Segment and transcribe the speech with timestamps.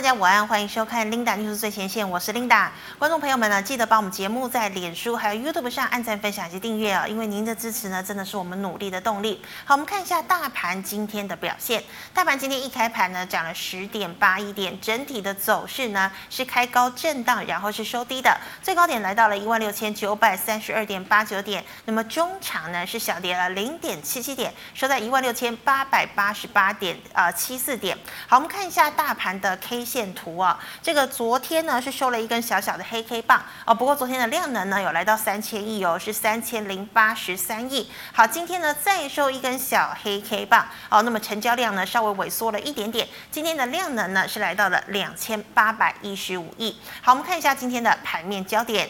[0.00, 2.70] 大家午安，欢迎收看 Linda News 最前线，我是 Linda。
[2.98, 9.42] 观众朋友们呢，记得帮我们节目在脸书还有 YouTube 上按赞、分享以及订阅啊，因为您的支持呢，真的是我们努力的动力。
[9.66, 11.84] 好，我们看一下大盘今天的表现。
[12.14, 21.62] 大盘今天一开盘呢，涨了十点八一点，整体的走势呢是开高震荡，然后是收低的，最高点来到了一万六千九百三十二点八九点。
[21.84, 27.94] 那么中场呢是小跌了零点七七点，收在一万六千八百八十八点啊七四点。
[28.26, 37.90] 好，我们看一下大盘的 K 线图啊，这个昨天呢是收了一根小小的黑 K 棒哦，不过昨天的量能呢有来到三千亿哦，是三千零八十三亿。
[38.12, 46.78] 好，今天呢再收一根小黑 K 棒哦，那么成交量呢稍微萎缩了一点点，今天的量能呢是来到了两千八百一十五亿。
[47.02, 48.88] 好，我们看一下今天的盘面焦点。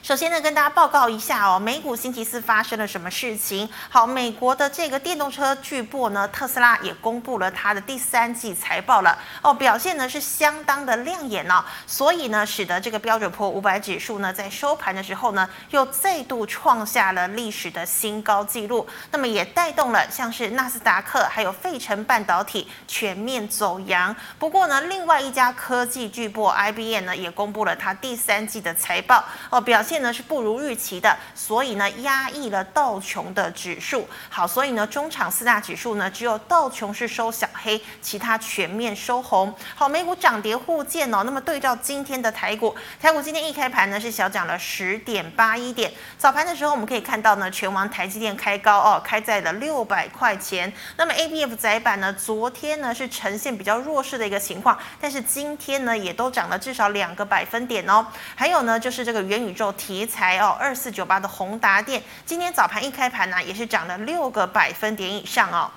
[0.00, 3.68] 首先呢，跟大家报告一下哦，美股星期四发生了什么事情？
[3.90, 24.14] 好，美国的这个电动车巨擘呢，特斯拉也公布了它的第三季财报了哦，表现呢是相当的亮眼哦，所以呢，使得这个标准普五百指数呢，在收盘的时候呢，又再度创下了历史的新高纪录，那么也带动了像是纳斯达克还有费城半导体全面走扬。
[24.38, 34.06] 不过呢，另外一家科技巨擘 IBM 呢，也公布了它第三季的财报哦，表现呢是不如预期的，所以呢压抑了道琼的指数。
[34.28, 39.54] 好，所以呢中场四大指数呢只有道琼是收小黑，其他全面收红。
[39.74, 41.22] 好，美股涨跌互见哦。
[41.24, 45.90] 那么对照今天的台股，台股今天一开盘呢是小涨了十点八一点。
[46.18, 50.70] 早盘的时候我们可以看到呢，权王台积电开高哦，开在了六百块钱。
[50.98, 58.06] 那么 ABF 载板呢，昨天呢是呈现比较弱势的一个情况，但是今天呢也都涨了至少两个百分点哦。
[58.34, 59.74] 还有呢就是这个元宇宙。
[59.78, 65.70] 题材哦，二四九八的宏达电，今天早盘一开盘呢，也是涨了六个百分点以上哦。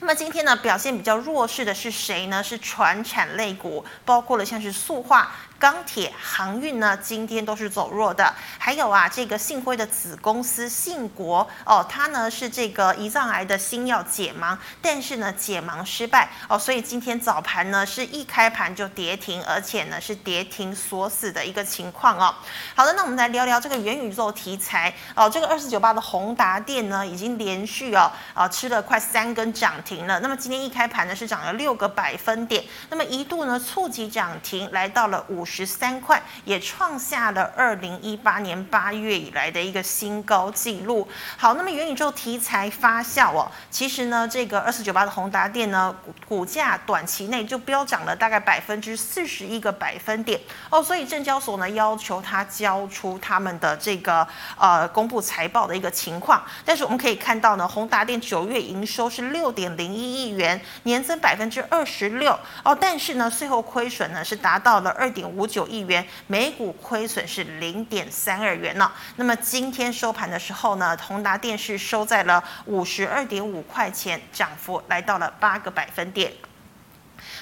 [0.00, 2.42] 那么今天呢，表现比较弱势的是谁呢？
[2.42, 5.32] 是传产类股，包括了像是塑化。
[5.58, 8.32] 钢铁、航运呢，今天都是走弱的。
[8.58, 22.32] 还有啊，这个信辉的子公司信国哦，它呢是这个胰脏癌的新药解盲，但是呢解盲失败哦，所以今天早盘呢是一开盘就跌停，而且呢是跌停锁死的一个情况哦。
[22.76, 25.28] 好的，那我们来聊聊这个元宇宙题材哦。
[25.28, 30.20] 这个二四九八的宏达电呢，已经连续哦啊吃了快三根涨停了。
[30.20, 35.47] 那么今天一开盘呢是涨了六个百分点，那么一度呢触及涨停，来到了五。
[35.50, 41.08] 十三块也创下了二零一八年八月以来的一个新高纪录。
[41.36, 45.94] 好，那么元宇宙题材发酵哦，其实呢，这个二四九八的宏达电呢，
[46.26, 50.38] 股价短期内就飙涨了大概百分之四十一个百分点
[50.68, 54.26] 哦，所以证交所呢要求他交出他们的这个
[54.58, 56.44] 呃公布财报的一个情况。
[56.64, 65.48] 但是我们可以看到呢，宏达电九月营收是六点零一亿元，年增百分之二十六哦，但是呢，税后亏损呢是达到了二点五五。
[65.48, 68.92] 九亿元，每股亏损是零点三二元呢。
[69.16, 76.30] 那么今天收盘的时候呢，宏达电视收在了五十二点五块钱，涨幅来到了八个百分点。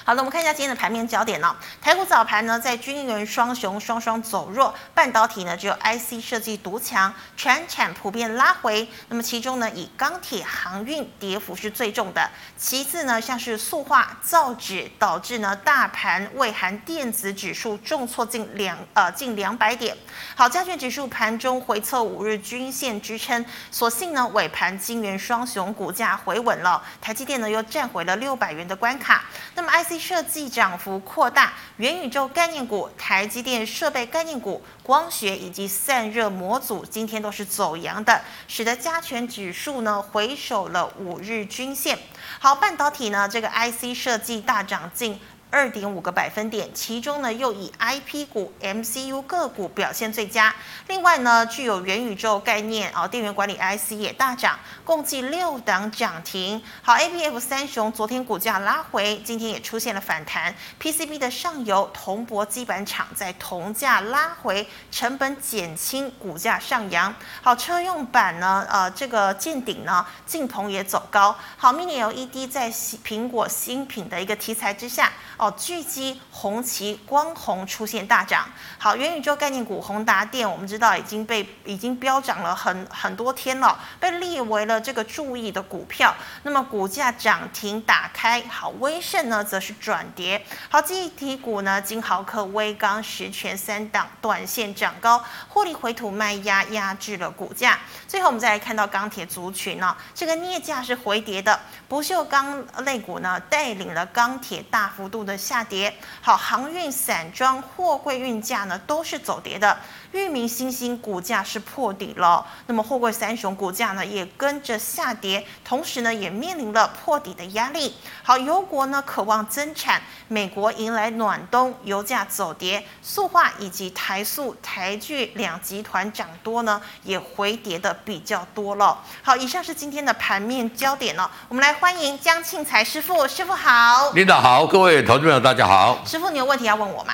[0.07, 8.87] 好的，我们看一下今天的盘面焦点呢、台股早盘呢，在晶圆双雄双双走弱，半导体呢只有 IC 设计独强，全产普遍拉回。
[9.09, 12.31] 那么其中呢，以钢铁、航运跌幅是最重的。
[12.55, 19.93] 其次呢，像是塑化、造纸，导致呢大盘未含电子指数重挫近两呃近两百点。
[20.37, 29.25] 好，加权指数盘中回测五日均线支撑，所幸呢尾盘金元双雄股价回稳了，台积电呢又站回了六百元的关卡。
[29.53, 41.97] 那么 IC 设计涨幅扩大，元宇宙概念股、台积电设备概念股、光学以及散热模组今天都是走阳的，使得加权指数呢回首了五日均线。
[42.39, 45.19] 好，半导体呢这个 IC 设计大涨近。
[45.49, 50.53] 二点五个百分点，其中呢又以 IP 股、MCU 个股表现最佳。
[50.87, 56.61] 另外呢，具有元宇宙概念啊，电源管理 IC 也大涨，共计六档涨停。
[56.81, 60.53] 好，ABF 三雄昨天股价拉回，今天也出现了反弹。
[60.81, 67.15] PCB 的上游铜箔基板厂在铜价拉回，成本减轻，股价上扬。
[67.41, 71.33] 好，车用板呢，呃，这个见顶呢，镜头也走高。
[71.55, 75.09] 好，Mini LED 在苹果新品的一个题材之下。
[75.37, 78.49] 哦，巨基、红旗、光弘出现大涨。
[78.79, 86.15] 好，元宇宙概念股宏达电，我们知道已经被已经飙涨了很很多天了，被列为了这个注意的股票。
[86.41, 90.43] 那么股价涨停打开，好，威盛呢则是转跌。
[90.69, 97.77] 好，记忆体股呢，金豪科、威刚、十銓三档短线涨高，获利回吐卖压压制了股价。
[98.07, 105.26] 最后我们再来看到钢铁族群呢，这个镍价是回跌的，不锈钢类股呢带领了钢铁大幅度。
[105.27, 105.93] 的下跌。
[106.21, 109.77] 好，航运、散装、货柜运价呢都是走跌的。
[110.11, 117.95] 裕民、新兴股价是破底了，那么货柜三雄股价呢也跟着下跌，同时呢也面临了破底的压力。
[118.23, 128.99] 好，油国呢渴望增产，美国迎来暖冬，油价走跌，塑化以及台塑、台聚两集团涨多呢也回跌的比较多了。
[129.21, 137.13] 好，以上是今天的盘面焦点了，我们来欢迎江庆财师傅，师傅好，领导好，各位投资朋友大家好，师傅你有问题要问我吗？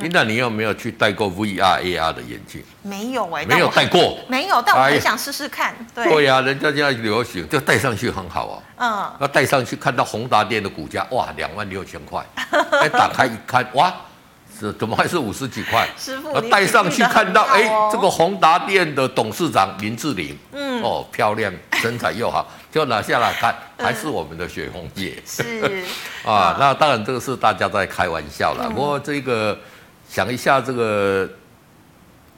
[0.02, 2.62] 琳达，你有没有去戴过 VR AR 的眼镜？
[2.82, 5.74] 没有哎、欸，没有戴过，没有，但我很想试试看。
[5.94, 8.62] 哎、对呀、啊，人家现在流行，就戴上去很好哦。
[8.78, 12.24] 嗯，要戴上去看到宏达店的股价，哇，两万六千块。
[12.80, 13.94] 哎，打开一看，哇，
[14.58, 15.86] 是怎么还是五十几块？
[15.98, 25.22] 师傅，戴上去看到，哎，这个宏达店的董事长林志玲，嗯，哦，漂亮，身材又好， 就拿下来看，还是我们的雪红姐。
[25.26, 25.84] 是
[26.24, 29.58] 啊，那当然这个是大家在开玩笑了，不过这个。
[30.10, 31.28] 想一下，这个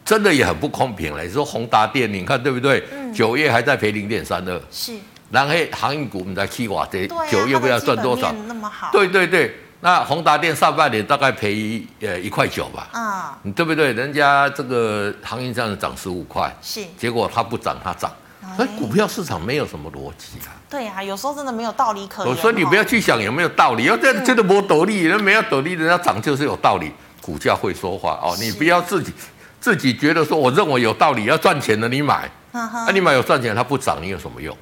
[0.04, 1.24] 真的也很不公平了。
[1.24, 2.84] 你说宏达电，你看对不对？
[3.14, 4.92] 九、嗯、月还在赔零点三二，是。
[5.30, 8.30] 然后航运股我们在七瓦这九月不知道赚多少？
[8.46, 8.90] 那么好。
[8.92, 12.88] 对对对，那宏达电上半年大概赔呃一块九吧。
[12.92, 13.50] 啊、嗯。
[13.52, 13.94] 对不对？
[13.94, 16.82] 人家这个航运这样涨十五块，是。
[16.98, 18.12] 结果它不涨，它涨。
[18.54, 20.52] 所以股票市场没有什么逻辑啊。
[20.68, 22.36] 对啊，有时候真的没有道理可言。
[22.36, 26.92] 所以你不要去想有没有道理，要这真的没道理，人没有道理，人家涨就是有道理。
[27.22, 29.12] 股价会说话哦，你不要自己
[29.60, 34.54] 自己觉得说，我认为有道理，要赚钱的你买，那你买有赚钱，它不涨，你有什么用？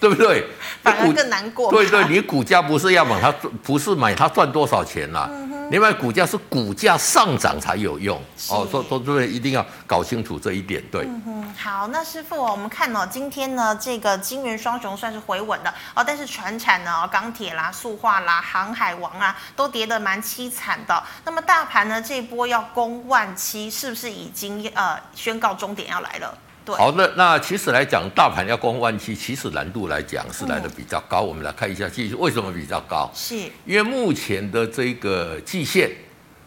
[0.00, 0.44] 对不对？
[0.82, 1.70] 反而更难过。
[1.70, 3.32] 对对，你股价不是要买它，
[3.62, 5.30] 不是买它赚多少钱啦。
[5.70, 8.16] 另外，股价是股价上涨才有用
[8.50, 10.82] 哦，所以说各位一定要搞清楚这一点。
[10.90, 21.02] 对，嗯哼，好，那师傅，我们看哦，今天呢，这个金元双雄算是回稳的哦，但是船产呢，钢铁啦、塑化啦、航海王啊，都跌得蛮凄惨的。
[21.24, 26.36] 那么大盘呢，这一波要攻万七，是不是已经呃宣告终点要来了？
[26.64, 31.22] 对好的，那其实来讲，大盘要攻万七，其实难度来讲是来的比较高。
[31.22, 33.10] 嗯、我们来看一下，技术为什么比较高？
[33.14, 33.36] 是
[33.66, 35.90] 因为目前的这个季线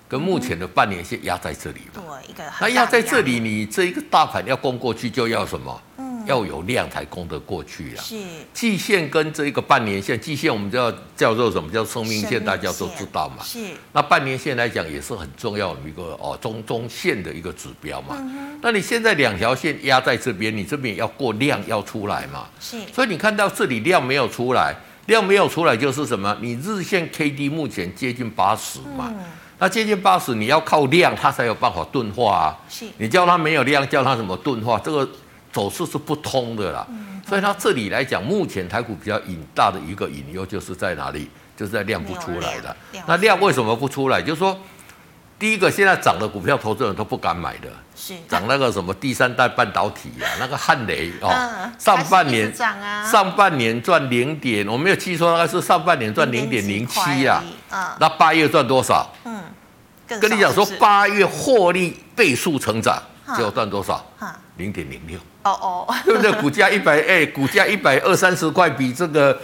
[0.08, 2.02] 跟目前的半年线压在这里嘛？
[2.02, 5.82] 对，一个那压在这里，你这一个大盘要攻过去，就要什么？
[6.26, 8.02] 要有量才攻得过去啊！
[8.04, 8.16] 是
[8.54, 13.44] 季线跟这个半年线，季线我们叫叫做什么叫生命线，大家都知道嘛。
[13.44, 13.60] 是
[13.94, 18.18] 那半年线来讲也是很重要的一个哦中中线的一个指标嘛。
[18.20, 22.48] 嗯、那你现在两条线压在这边，你这边要过量要出来嘛？
[22.60, 24.76] 是所以你看到这里量没有出来，
[25.06, 26.36] 量没有出来就是什么？
[26.42, 29.24] 你日线 K D 目前接近八十嘛，嗯、
[29.60, 32.58] 那接近八十你要靠量它才有办法钝化啊。
[32.70, 34.80] 是你叫它没有量，叫它怎么钝化？
[34.80, 35.08] 这个。
[35.56, 36.86] 走势是不通的啦，
[37.26, 41.30] 所以它这里来讲，目前台股比较隐大的一个隐忧就是在哪里？
[41.56, 42.76] 就是在量不出来的。
[43.08, 44.22] 那量为什么不出来？
[44.22, 44.60] 就是说，
[45.40, 48.14] 第一个现在涨的股票，投资人都不敢买的，是。
[48.28, 51.32] 涨那个什么第三代半导体啊，那个汉雷哦，
[51.80, 57.42] 上半年上半年赚零点，我没有记错，那个是上半年赚零点零七啊，
[58.02, 59.10] 那八月赚多少？
[59.24, 59.42] 嗯，
[60.06, 63.02] 跟你讲说八月获利倍数成长，
[63.36, 64.06] 结果赚多少？
[64.58, 65.18] 零点零六。
[65.44, 65.52] 哦
[65.88, 66.32] 哦， 对不对？
[66.42, 69.38] 股价一百哎，股价一百二三十块，比这个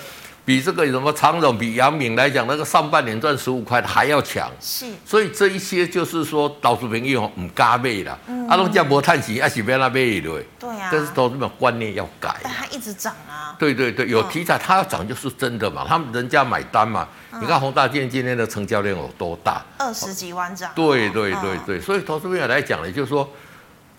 [0.44, 4.50] 比这个什么长荣、比杨敏来讲，那个上半年赚十五块的还要强。
[4.60, 8.18] 是，所以这一些就是说，投资朋友唔加倍啦。
[8.26, 10.48] 嗯，阿龙家博叹息，阿喜边那边对。
[10.60, 10.90] 对啊。
[10.92, 12.36] 但是投资们观念要改。
[12.42, 13.56] 但它一直涨啊。
[13.60, 17.08] 对对对，有题材它要涨就是真的嘛，他们人家买单嘛。
[17.40, 19.62] 你看宏大建今天的成交量有多大？
[19.78, 20.72] 二十几万张。
[20.74, 23.30] 对对对对，所以投资朋友来讲呢，就是说。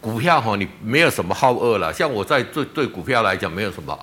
[0.03, 1.91] 股票哈，你没有什么好恶了。
[1.93, 3.99] 像我在对对股票来讲，没有什么，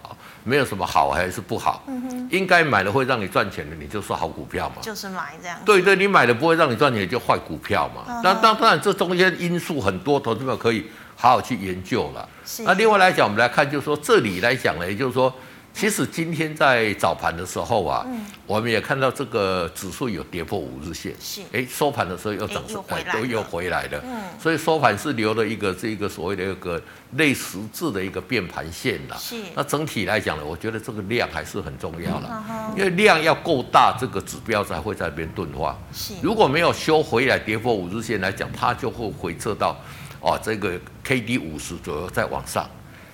[0.46, 1.84] 没有什么好还是不好。
[1.88, 2.30] 嗯哼。
[2.32, 4.78] 应该买了会让你赚钱的，你就说好股票嘛。
[4.82, 5.60] 就是买这样。
[5.66, 8.22] 对对，你买了不会让你赚钱，就坏股票嘛。
[8.24, 12.28] 那当当然，这中间因素很多，投资者可以好好去研究了。
[12.46, 12.64] 是。
[12.64, 15.32] 那另外来讲，我们来看，就是说这里来讲呢，也就是说。
[15.74, 26.82] 其实今天在早盘的时候啊，嗯、我们也看到这个指数有跌破五日线，是，哎，收盘的时候又涨，哎，都又回来了，嗯，所以收盘是留了一个这个所谓的一个
[27.14, 29.38] 类十字的一个变盘线了，是。
[29.56, 36.14] 那整体来讲呢，我觉得这个量还是很重要的，嗯、因为量要够大，这个指标才会在那边钝化，是。
[36.22, 39.78] 如果没有修回来跌破五日线来讲，它就会回撤到，
[40.20, 42.70] 哦，这个 K D 五十左右再往上。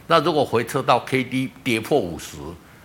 [0.08, 2.38] 那如果回撤到 K D 跌破五十，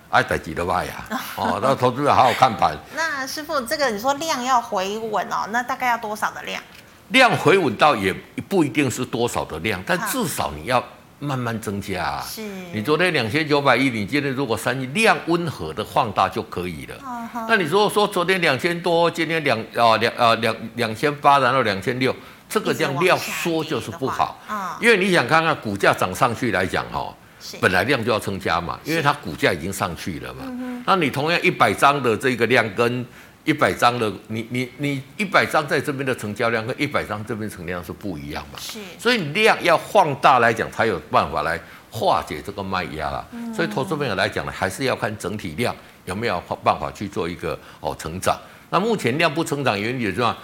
[0.09, 1.05] 哎，得几多卖呀？
[1.37, 2.77] 哦，那投资者好好看盘。
[2.97, 6.63] 那师傅，这个你说量要回稳哦，那大概要多少的量？
[7.09, 8.15] 量回稳到也
[8.49, 10.83] 不一定是多少的量，但至少你要
[11.19, 12.25] 慢慢增加啊。
[12.27, 12.41] 是。
[12.73, 16.95] 你昨天两千九百亿，你今天如果三亿，量温和的放大就可以了。
[17.33, 17.47] Uh.
[17.49, 22.15] 那你如果说昨天两千多，今天两啊两啊两两千八，然后两千六，
[22.51, 24.39] 这个量量缩就是不好。
[24.47, 24.77] 啊。
[24.83, 27.15] 因为你想看看股价涨上去来讲哈，
[27.63, 30.45] 本来量就要增加嘛，因为它股价已经上去了嘛。
[30.45, 33.07] 是那你同样一百张的这个量跟。
[33.43, 38.59] 一百张的，你你你一百张在这边的成交量跟一百张这边成交量是不一样嘛？
[38.61, 41.59] 是，所以量要放大来讲，才有办法来
[41.91, 43.27] 化解这个卖压啦。
[43.33, 48.39] 嗯、所以投资朋友来讲呢，还是要看整体量有没有办法去做一个哦成长。
[48.69, 50.37] 那目前量不成长，原因是吧？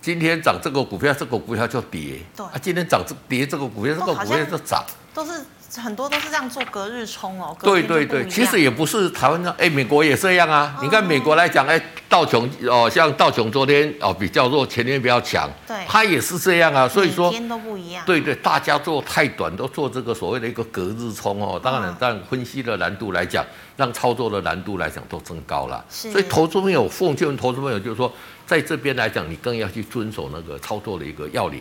[0.00, 2.18] 今天涨这个股票，这个股票就跌。
[2.36, 4.84] 对啊，今天涨这跌这个股票，这个股票就涨。
[5.14, 5.32] 都是。
[5.76, 10.74] 很多都是这样做隔日冲哦，对对对，其实也不是台湾哎，美国也这样啊。
[10.80, 16.88] 嗯、你看美国来讲，哎，道琼哦，像道琼昨天哦比较弱，前天比较强，对，它也是这样啊。
[16.88, 18.02] 所以说，天都不一样。
[18.04, 25.84] 对对，大家做太短都做这个所谓的一个隔日冲哦，当然，但分析的难度来讲，让操作的难度来讲都增高了。
[25.88, 26.10] 是。
[26.10, 28.12] 所以投资朋友奉劝投资朋友就是说，
[28.50, 31.60] 在这边来讲，你更要去遵守那个操作的一个要领。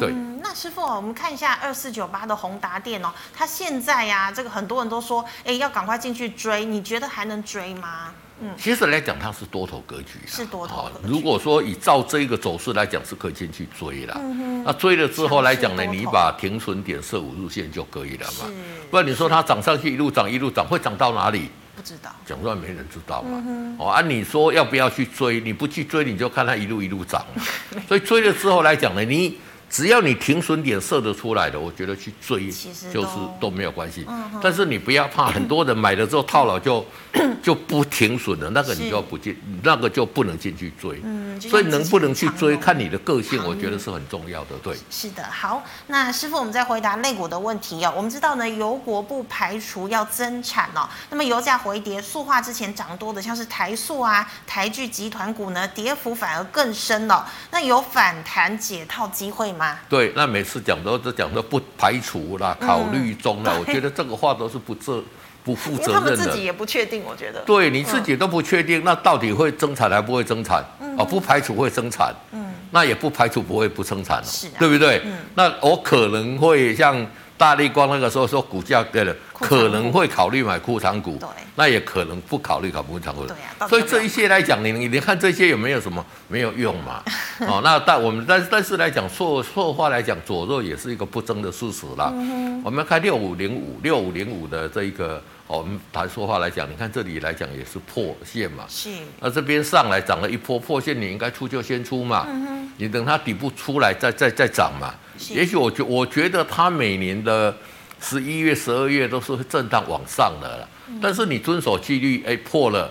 [0.00, 0.08] 对。
[0.10, 8.12] 嗯那师傅，我们看一下二四九八的宏达电哦，它现在呀、啊，这个很多人都说，哎，要赶快进去追，你觉得还能追吗？
[8.40, 11.12] 嗯，其实来讲，它是多头格局，是多头格局。
[11.12, 14.14] 如果说以照这个走势来讲，是可以进去追啦。
[14.18, 14.64] 嗯哼。
[14.64, 18.50] 那追了之后来讲呢，你把停损点设五日线就可以了嘛。
[18.90, 21.50] 不然你说它涨上去一路涨一路涨，会涨到哪里？
[21.80, 22.14] 不知道。
[22.26, 23.42] 讲出来没人知道嘛。
[23.78, 25.40] 哦，按你说要不要去追？
[25.40, 27.42] 你不去追，你就看它一路一路涨嘛。
[27.88, 29.38] 所以追了之后来讲呢，你。
[29.70, 32.50] 只要你停损点设得出来的，我觉得去追
[32.92, 33.08] 就是
[33.40, 34.04] 都没有关系。
[34.42, 36.84] 但是你不要怕，很多人买了之后套牢就
[37.40, 41.00] 就不停损了，那个你就要不进，那个就不能进去追。
[41.04, 44.56] 嗯所以能不能去追，看你的个性，我觉得是很重要的。
[44.62, 45.24] 对，是的。
[45.24, 47.94] 好，那师傅，我们再回答类股的问题哦。
[47.96, 50.86] 我们知道呢，油国不排除要增产哦。
[51.08, 57.26] 那么油价回跌，塑化之前涨多的，像是台塑啊、台聚集团股呢，跌幅反而更深了。
[57.50, 59.59] 那有反弹解套机会吗？
[59.88, 63.52] 对，那每次讲都都讲说不排除啦，考虑中啦。
[63.54, 65.02] 嗯、我觉得这个话都是不负
[65.44, 66.00] 不负责任的。
[66.00, 67.40] 他们自己也不确定，我觉得。
[67.40, 70.64] 对，你自己都不确定，嗯、那到底会增产还不会增产？
[70.80, 72.14] 嗯、哦，不排除会增产。
[72.32, 75.00] 嗯，那也不排除不会不生产了，是啊、对不对？
[75.04, 77.06] 嗯，那我可能会像。
[77.40, 83.24] 大力光那个时候说股价跌了，可能会考虑买库藏股，对，那也可能不考虑考库藏股。
[83.24, 87.02] 对啊，所以这一些来讲，你你看这些有没有什么没有用嘛？
[87.48, 92.12] 哦，那但我们但但是来讲，说说话来讲，左弱也是一个不争的事实啦。
[92.14, 98.64] 嗯、我们看六五零五六五零五的这一个，哦、我们谈说话来讲，你看这里来讲也是破线嘛。
[98.68, 98.88] 是。
[99.18, 102.24] 那这边上来涨了一波破线，你应该出就先出嘛。
[102.28, 104.94] 嗯、哼你等它底部出来再再再涨嘛。
[105.30, 107.52] 也许我觉我觉得它每年的
[108.00, 110.68] 十一月、十二月都是震荡往上的了，
[111.02, 112.88] 但是你遵守纪律，哎，破了，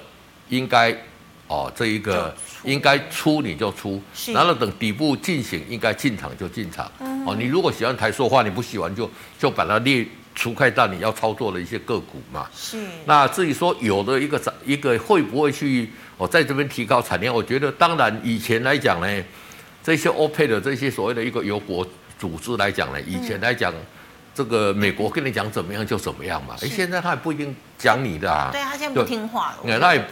[0.49, 0.93] 应该
[1.47, 2.35] 哦这一个
[2.65, 4.01] 应该出你就出，
[4.33, 6.91] 然后等底部进行应该进场就进场。
[7.25, 10.05] 哦，你如果喜欢台塑化，你不喜欢就就把它列
[10.35, 12.49] 除开到你要操作的一些个股嘛。
[12.55, 12.77] 是。
[13.05, 17.33] 那至于说有的一个一个会不会去我在这边提高产量？
[17.33, 19.23] 我觉得当然以前来讲呢，
[19.83, 21.87] 这些 OPEC 的这些所谓的一个油国。
[22.19, 23.79] 组织来讲呢，以前来讲，嗯、
[24.35, 26.53] 这个美国跟你讲怎么样就怎么样嘛。
[26.55, 28.49] 哎是，现在他也不一定讲你的啊。
[28.51, 29.77] 对啊，他现在不听话了。
[29.77, 30.05] 那也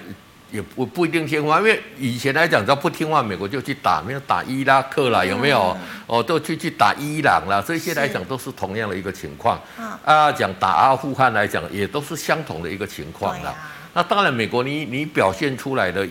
[0.51, 5.75] 也不不一定听话，因为以前来讲，只要不听话，美国就去打，没有打伊拉克啦，有没有？
[5.75, 9.59] 嗯、哦，都去去打伊朗啦，这些来讲都是同样的一个情况。
[9.75, 13.49] 是啊，讲打阿富汗来讲，也都是相同的一个情况啦。
[13.49, 13.57] 啊、
[13.93, 16.07] 那当然，美国你你表现出来的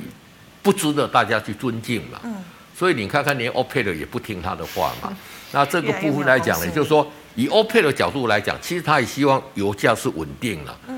[0.63, 2.21] 不值得大家去尊敬嘛。
[2.25, 2.37] 嗯。
[2.77, 5.09] 所以你看看，连 OPEC 也不听他的话嘛。
[5.11, 5.17] 嗯
[5.53, 10.77] 那这个部分来讲呢，就是说以 OPEC 的角度来讲，其实他也希望油价是稳定了。
[10.89, 10.96] 嗯，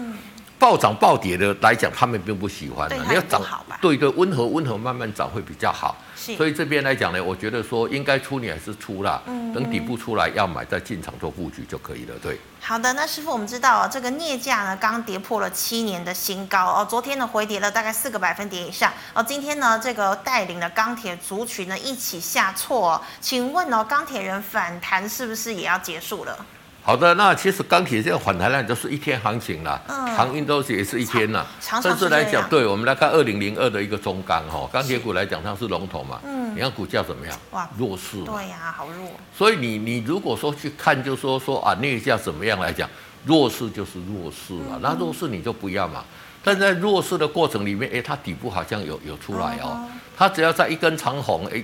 [0.59, 2.97] 暴涨暴跌的来讲，他们并不喜欢的。
[2.97, 3.41] 你要涨，
[3.81, 5.97] 对对，温和温和慢慢涨会比较好。
[6.37, 9.23] 所以这边来讲呢，我觉得说应该出你还是出啦，
[9.55, 12.15] 等底部出来要买再进场做布局就可以了。
[12.21, 26.45] 对，好的，那师傅我们知道这个镍价呢刚跌破了七年的新高哦，昨天呢回跌了大概四个百分点以上哦，今天呢这个带领了钢铁族群呢一起下挫哦，请问哦钢铁人反弹是不是也要结束了？
[26.83, 31.45] 好的，那其实钢铁这个反弹量就是一天行情啦，嗯、航运都是也是一天呐。
[31.83, 37.39] 但是来讲，对我们来看二零零二的一个中钢哈，钢铁股来讲它是龙头嘛，嗯，你看股价怎么样？
[37.51, 38.25] 哇，弱势。
[38.25, 39.11] 对呀、啊，好弱。
[39.37, 42.89] 所以你你如果说去看，就说说啊，那一下怎么样来讲，
[43.27, 46.03] 弱势就是弱势了，那弱势你就不要嘛。
[46.43, 49.85] 但在弱势的过程里面，哎，它底部好像有有出来哦，
[50.17, 51.63] 它只要在一根长红，哎。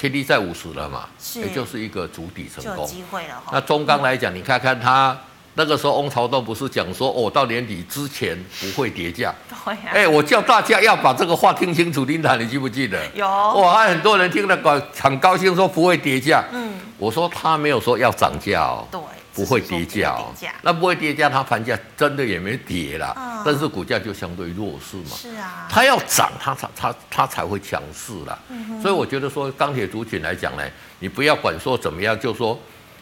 [0.00, 3.42] K D 在五十了嘛，也就是一个主底成功，有机会了。
[3.50, 5.18] 那中钢来讲，你看看它
[5.54, 9.34] 那个时候翁朝栋不是讲说，哦，到年底之前不会跌价。
[9.64, 9.92] 对呀、啊。
[9.92, 13.04] 哎，我叫大家要把这个话听清楚，琳达，你记不记得？
[13.12, 13.26] 有。
[13.26, 16.44] 哇，还很多人听了高很高兴，说不会跌价。
[16.52, 16.74] 嗯。
[16.96, 18.86] 我说他没有说要涨价哦。
[18.92, 19.00] 对。
[19.34, 20.34] 不会跌价哦。
[20.62, 23.14] 那不会跌价，它盘价真的也没跌啦。
[23.16, 23.27] 嗯。
[23.44, 25.16] 但是股价就相对弱势嘛。
[25.16, 25.66] 是啊。
[25.70, 28.38] 它要涨，它才它它才会强势啦。
[28.48, 28.80] 嗯。
[28.82, 30.62] 所以我觉得说钢铁族群来讲呢，
[30.98, 32.58] 你不要管说怎么样，就说。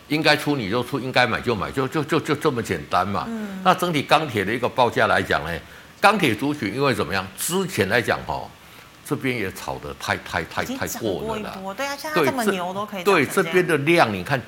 [0.09, 3.25] 应该出你就出，应该买就买，就就就就这么简单嘛。
[3.27, 3.61] 嗯。
[3.65, 5.51] 那整体钢铁的一个报价来讲呢，
[6.01, 7.27] 钢铁族群因为怎么样？
[7.37, 8.49] 之前来讲哦，
[9.05, 11.59] 这边也炒得太太太太过了啦。
[11.77, 13.03] 对啊，像它这么牛都可以。
[13.03, 14.41] 对这边的量，你看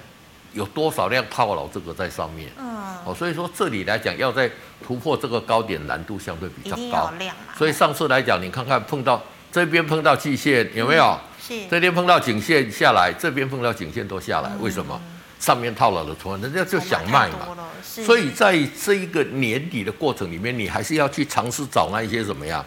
[0.59, 2.51] 有多少量套牢这个在上面。
[2.59, 2.67] 嗯。
[3.07, 4.51] 哦，所以说这里来讲，要在
[4.85, 7.11] 突破这个高点，难度相对比较高。
[7.57, 9.23] 所以上次来讲，你看看碰到
[9.53, 11.05] 这边碰到季线有没有？
[11.05, 11.67] 嗯、是。
[11.71, 15.01] 这边碰到颈线下来，这边碰到颈线都下来，为什么？
[15.39, 17.49] 上面套牢的筹码，人家就想卖嘛，
[17.83, 22.65] 所以在这一个年底的过程里面，你还是要去尝试找那一些什么呀？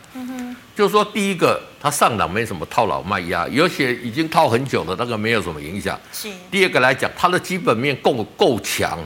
[0.76, 6.00] 就是说第一个，它上涨没什么套牢卖压，有些已经套很久的那个没有什么影响。
[6.14, 6.30] 是。
[6.50, 8.98] 第二个来讲，它的基本面够够强。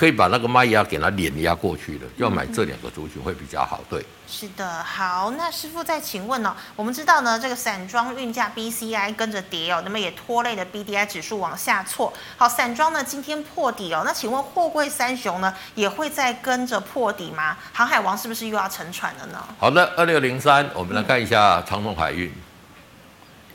[0.00, 3.84] 可以把那个卖压给它碾压过去的，要买这两个族群会比较好。
[3.90, 6.56] 对，是的，好，那师傅再请问呢、哦？
[6.74, 12.10] 我们知道呢，这个散装运价 BCI 跟着跌哦，那么也拖累了 BDI 指数往下挫。
[12.38, 17.58] 好，散装呢今天破底哦，那请问货柜三雄呢也会再跟着破底吗？
[17.74, 19.46] 航海王是不是又要沉船了呢？
[19.58, 22.34] 好的，二六零三，我们来看一下长荣海运、嗯、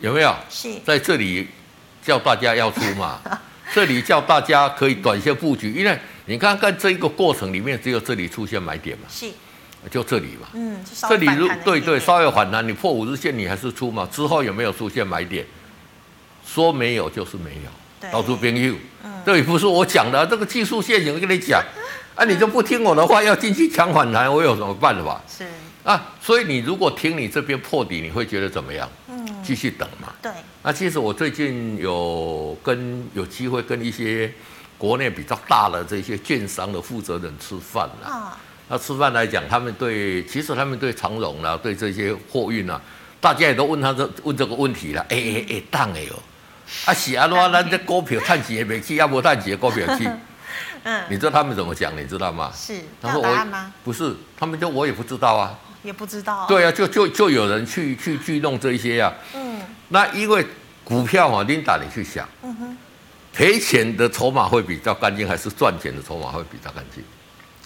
[0.02, 0.36] 有没有？
[0.48, 1.50] 是在这里
[2.04, 3.20] 叫大家要出嘛？
[3.74, 6.00] 这里叫大家可以短线布局，因为。
[6.28, 9.04] 你看看这一个过程里面，只有这里出现买点嘛？
[9.08, 9.28] 是，
[9.92, 10.48] 就这里嘛。
[10.54, 14.10] 嗯，这里如对对稍微反弹，你破五日线你还是出嘛？
[14.12, 15.46] 之后有没有出现买点？
[16.44, 18.74] 说没有就是没有，到处边有。
[19.04, 21.64] 嗯，这也不是我讲的、啊，这个技术线型跟你讲，
[22.16, 25.22] 啊，你就不听我的话，要进去抢反弹，我有什么办法？
[25.30, 25.46] 是
[25.84, 28.90] 啊，所以你如果听你这边破底，你会觉得怎么样？
[29.10, 30.12] 嗯，继续等嘛。
[30.24, 30.32] 对。
[30.64, 34.34] 那其实我最近有跟有机会跟一些。
[34.78, 42.80] 国内比较大的这些券商的负责人吃饭了，啊，那吃饭来讲，他们对其实他们对长荣啦，对这些货运啊，
[43.22, 46.20] 大家也都问他这问这个问题了，哎哎哎，当哎哟，
[46.86, 50.10] 啊是啊，那咱这股票探底也没去，要不探底股票去，
[50.84, 51.96] 嗯，你知道他们怎么讲？
[51.98, 52.52] 你知道吗？
[52.54, 53.48] 是，他说我
[53.84, 60.46] 不是，他们就我也不知道啊，也不知道，对啊，就就就有人去去去弄这些啊，嗯，那因为
[60.84, 62.78] 股票嘛，琳达你去想，嗯哼。
[63.36, 67.04] 赔钱的筹码会比较干净，还是赚钱的筹码会比较干净？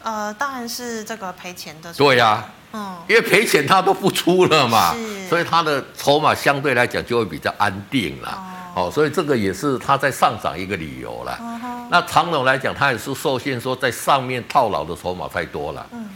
[0.02, 1.94] 呃，当然是这个赔钱的。
[1.94, 4.96] 对呀、啊，嗯，因为赔钱他都不出了嘛，
[5.30, 8.30] 所以他的筹码相对来讲就会比较安定了。
[8.76, 11.38] 哦，哦，所以这个也是他在上涨一个理由了。
[11.40, 15.86] 嗯、那长荣来讲，他也是受限说在上面套牢的筹码太多了。
[15.92, 16.10] 嗯，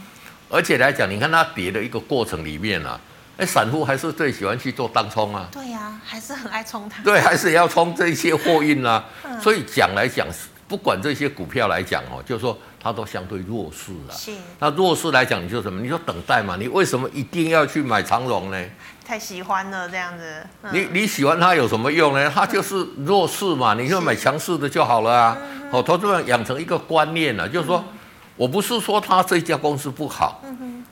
[0.50, 2.98] 而且来讲，你看它跌的一个过程里面啊。
[3.36, 5.48] 哎，散户还是最喜欢去做当冲啊？
[5.50, 7.02] 对呀、啊，还是很爱冲它。
[7.02, 9.04] 对，还是要冲这些货运啊。
[9.24, 10.24] 嗯、所以讲来讲，
[10.68, 14.14] 不管这些股票来讲哦，就是说它都相对弱势了。
[14.14, 14.30] 是。
[14.60, 15.80] 那弱势来讲，你就什么？
[15.80, 16.56] 你就等待嘛。
[16.56, 18.64] 你为什么一定要去买长荣呢？
[19.04, 20.46] 太喜欢了，这样子。
[20.62, 22.30] 嗯、你你喜欢它有什么用呢？
[22.32, 25.36] 它就是弱势嘛，你就买强势的就好了啊。
[25.72, 27.78] 好，投资人养成一个观念了，就是说。
[27.78, 27.98] 嗯
[28.36, 30.42] 我不是说他这家公司不好，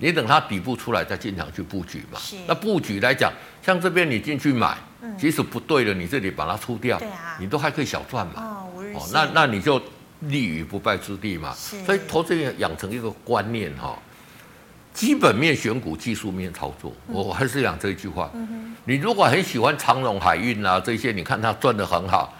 [0.02, 2.18] 你等它底部出来再进场去布局嘛。
[2.18, 3.32] 是那布局来讲，
[3.64, 8.32] 像这边你进去买，嗯、即使不对了，你这里把它出掉，啊、你都还可以小赚嘛。
[8.36, 9.80] 哦，哦，那那你就
[10.22, 11.54] 立于不败之地嘛。
[11.56, 13.96] 是所以投资人养成一个观念哈，
[14.92, 16.92] 基本面选股，技术面操作。
[17.06, 18.28] 嗯、我还是讲这一句话。
[18.84, 22.36] 你如果很喜欢长荣海运啊这些，你看它赚得很好，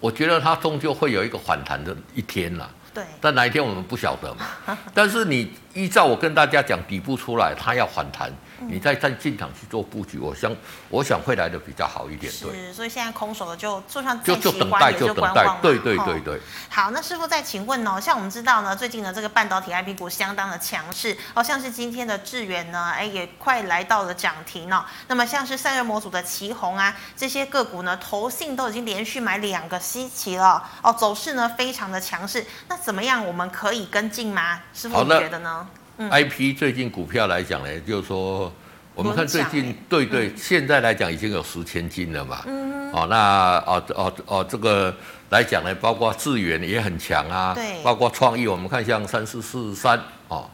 [0.00, 2.70] 我觉得它终究会有一个反弹的一天了。
[2.92, 4.76] 对，但哪一天我们不晓得嘛？
[4.92, 8.32] 但是你依照我跟大家讲，底部出来，它要反弹。
[8.60, 10.50] 你再再进场去做布局，我想
[10.88, 12.32] 我想会来的比较好一点。
[12.40, 16.40] 对，是，所以现在空手的就就算就就等待就等待，对对对对。
[16.70, 24.82] 好，那师傅再请问哦，像我们知道呢，最近的这个半导体 IP 股相当的强势哦，像是今天的智原呢，哎也快来到了涨停哦。
[25.08, 32.42] 那么像是散热模组的奇宏啊，这些个股呢，投信都已经连续买两个星期了哦，走势呢非常的强势。
[32.68, 34.62] 那怎么样我们可以跟进吗？
[34.72, 35.65] 师傅你觉得呢？
[35.98, 38.52] 嗯、I P 最近股票来讲呢，就是说，
[38.94, 42.42] 我们看最近对对，嗯、现在来讲已经有十千金了嘛。
[42.46, 44.94] 嗯哦，那哦哦哦，这个
[45.30, 47.54] 来讲呢，包括智源也很强啊。
[47.54, 47.82] 对。
[47.82, 50.48] 包括创意，我们看像三四四三哦，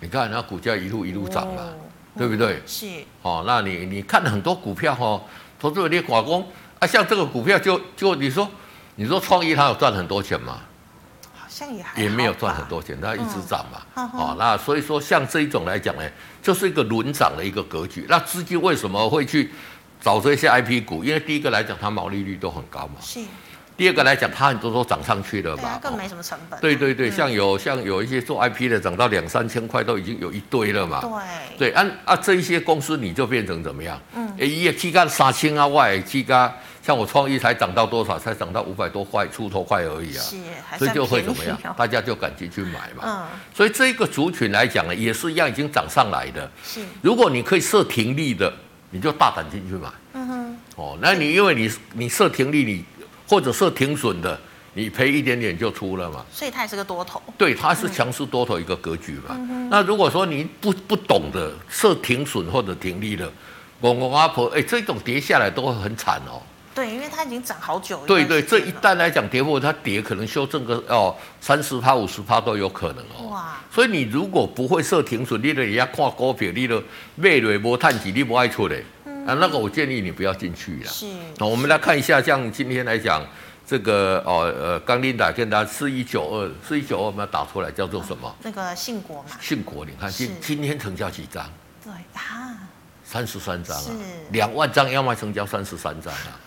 [0.00, 1.74] 你看那股价一路一路涨嘛，哦、
[2.16, 2.62] 对不对？
[2.66, 2.86] 是。
[3.22, 5.22] 哦，那你你看很多股票哦，
[5.58, 6.46] 投资有点寡公
[6.78, 8.48] 啊，像这个股票就就你说，
[8.94, 10.60] 你说创意它有赚很多钱吗？
[11.60, 14.08] 像也没有赚很多钱，它一直涨嘛。
[14.14, 16.02] 哦，那所以说像这一种来讲呢，
[16.42, 18.06] 就是一个轮涨的一个格局。
[18.08, 19.50] 那资金为什么会去
[20.00, 21.04] 找这些 IP 股？
[21.04, 22.94] 因为第一个来讲，它毛利率都很高嘛。
[23.00, 23.20] 是。
[23.76, 26.60] 第二个来讲，它很多都涨上去了嘛，更没什么成本。
[26.60, 31.00] 对对对，像有像有一些做 IP 的，涨到两三千块都已经有一堆了嘛。
[31.00, 31.58] 对。
[31.58, 33.98] 对，按啊这一些公司你就变成怎么样？
[34.14, 34.30] 嗯。
[34.38, 38.18] 一夜起价三千啊，外起价，像我创意才涨到多少？
[38.18, 40.22] 才涨到五百多块出头块而已啊。
[40.22, 40.36] 是。
[40.78, 41.58] 所以就会怎么样？
[41.76, 43.02] 大家就赶紧去买嘛。
[43.04, 43.26] 嗯。
[43.54, 46.50] 所以这个族群来讲呢，也是一样，已经涨上来的。
[46.64, 46.80] 是。
[47.02, 48.52] 如果你可以设停利的，
[48.90, 49.88] 你就大胆进去买。
[50.14, 50.56] 嗯哼。
[50.76, 52.84] 哦，那你因为你你设停利你。
[53.28, 54.36] 或者设停损的，
[54.74, 56.26] 你赔一点点就出了嘛。
[56.32, 57.22] 所以它也是个多头。
[57.38, 59.36] 对，它是强势多头一个格局嘛。
[59.38, 63.30] 嗯、那如果说你不不懂得设停损或者停利的，
[63.80, 66.42] 我我阿婆，哎，这种跌下来都会很惨哦。
[66.74, 68.06] 对，因为它已经涨好久了。
[68.06, 73.28] 对对，这一旦来讲跌破，它跌可能修正个哦三十趴五十趴都有可能哦。
[73.30, 73.56] 哇！
[73.72, 76.80] 所以你如果不会设停损，你的也要看股票，你的
[77.16, 78.76] 卖了无探底，你不爱出来。
[79.26, 80.86] 啊，那个我建议你不要进去了。
[80.86, 81.06] 是。
[81.38, 83.22] 那我们来看一下，像今天来讲，
[83.66, 88.34] 这个哦呃，刚琳达跟大家四一九二，四一九二我们要打出来叫做什么？
[88.42, 89.30] 那个信国嘛。
[89.40, 91.44] 信国，你看今今天成交几张？
[91.84, 92.56] 对啊，
[93.04, 93.90] 三十三张啊，
[94.30, 96.38] 两万张要卖成交三十三张啊。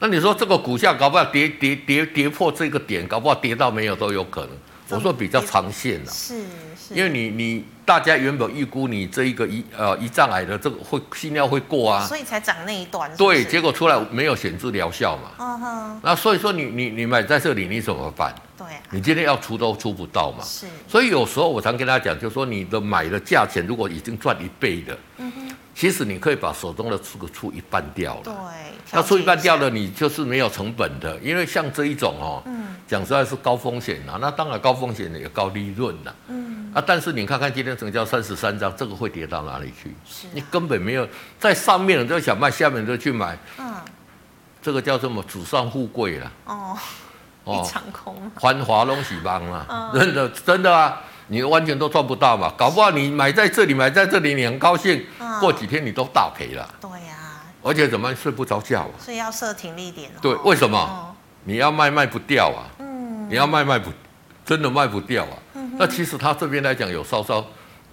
[0.00, 4.50] 那你说这个股价搞不好跌跌跌跌破这个点，搞不好跌到没有都有可能。
[4.90, 6.10] 我说比较长线了。
[6.10, 6.94] 是是。
[6.94, 13.10] 因为你你大家原本预估你这一个胰呃胰脏癌的这个会心跳会过啊，所以才涨那一段。
[13.16, 15.30] 对，结果出来没有显著疗效嘛。
[15.38, 16.00] 嗯哼。
[16.02, 18.34] 那所以说你你你买在这里你怎么办？
[18.56, 18.80] 对啊。
[18.90, 20.42] 你今天要出都出不到嘛。
[20.42, 20.66] 是。
[20.88, 25.56] 所以有时候我常跟大家讲，就是说你的买的价钱如果已经赚一倍的，嗯哼。
[25.78, 28.22] 其实你可以把手中的出个出一半掉了。
[28.24, 28.34] 对。
[28.90, 34.18] 那出一半掉了，你就是没有成本的，因为像这一种哦，嗯，讲实在是高风险啊。
[34.20, 36.12] 那当然高风险也高利润呐。
[36.26, 36.72] 嗯。
[36.74, 36.82] 啊！
[36.84, 39.94] 但是你看看今天成交三十三张，这个会跌到哪里去？
[40.04, 41.06] 是啊、你根本没有
[41.38, 43.38] 在上面人都想卖，下面人都去买。
[43.58, 43.72] 嗯，
[44.60, 45.22] 这个叫什么？
[45.28, 46.32] 祖上富贵了。
[46.46, 46.76] 哦，
[47.46, 48.28] 一场空。
[48.40, 51.00] 繁华拢是帮嘛，真的真的啊！
[51.28, 56.74] 你完全都赚不到嘛，搞不好你买在这里，买在这里，你很高兴，嗯、过几天你都大赔了。
[56.80, 57.44] 对呀、啊。
[57.62, 58.90] 而且怎么睡不着觉啊？
[58.98, 60.10] 所以要设停利点。
[60.22, 60.78] 对，为什么？
[60.78, 61.14] 哦、
[61.44, 62.64] 你要卖卖不掉啊？
[62.78, 63.28] 嗯。
[63.28, 63.90] 你要卖卖不，
[64.44, 65.36] 真的卖不掉啊？
[65.76, 67.44] 那其实他这边来讲有稍稍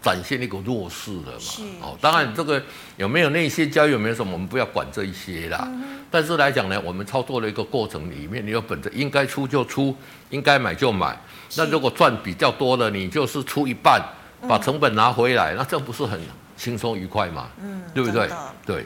[0.06, 2.62] 展现一个弱势的嘛，哦，当然这个
[2.96, 5.68] 有没有那些交易有没有什么，我们不要管这一些啦。
[5.68, 9.96] 嗯、但是来讲呢，我们操作的一个过程里面，你要本着应该出就出，
[10.30, 11.20] 应该买就买。
[11.58, 14.00] 那如果赚比较多的，你就是出一半，
[14.48, 16.22] 把成本拿回来，嗯、那这不是很
[16.56, 17.48] 轻松愉快嘛？
[17.60, 18.30] 嗯，对不对？
[18.63, 18.86] 对。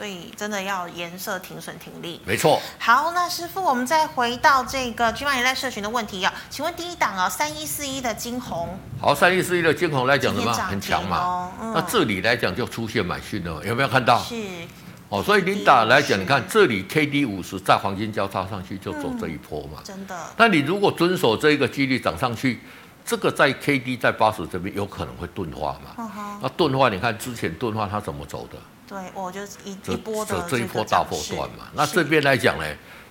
[0.00, 2.58] 所以真的要颜色停损停利，没错。
[2.78, 10.50] 好，那师傅，我们再回到这个 GMoney 赖社群的问题啊，请问第一档啊，三一四一的金红，好，三一四一的金红来讲什么？
[10.54, 11.52] 很强嘛。
[11.60, 14.18] 嗯、那这里来讲就出现买讯了，有没有看到？
[14.22, 14.34] 是。
[15.10, 20.16] 哦，所以琳达来讲，你看这里 K D 五十在黄金交叉上去就走这一波嘛，嗯、真的。
[20.38, 22.62] 那你如果遵守这一个几率涨上去，
[23.04, 26.38] 这个在 K D 在八十这边有可能会钝化嘛？
[26.40, 28.56] 那钝化，你看之前钝化它怎么走的？
[28.90, 31.66] 对，我就一一波的这，一波大波段嘛。
[31.74, 32.64] 那这边来讲呢，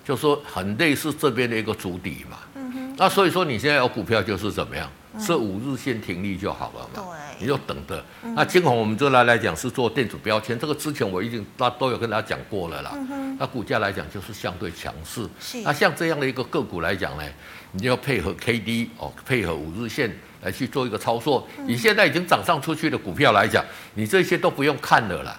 [0.04, 2.40] 就说很类似这边的一个主底嘛。
[2.56, 2.96] 嗯哼。
[2.98, 6.90] 那所以说你现在有股票就是怎么样，设、嗯、五日线停利就好了嘛。
[6.96, 7.40] 对。
[7.40, 8.04] 你就等着。
[8.24, 12.92] 嗯、那金红我们这来来讲是做电子标签，这个之前我已经大都有跟大家讲过了啦。
[12.96, 13.38] 嗯哼。
[13.40, 15.26] 那股价来讲就是相对强势。
[15.40, 15.62] 是。
[15.62, 17.24] 那像这样的一个个股来讲呢，
[17.72, 20.14] 你就要配合 K D 哦，配合五日线。
[20.42, 23.64] 来去做一个操作，你现在已经涨上出去的股票来讲，
[23.96, 25.38] 你这些都不用看了啦，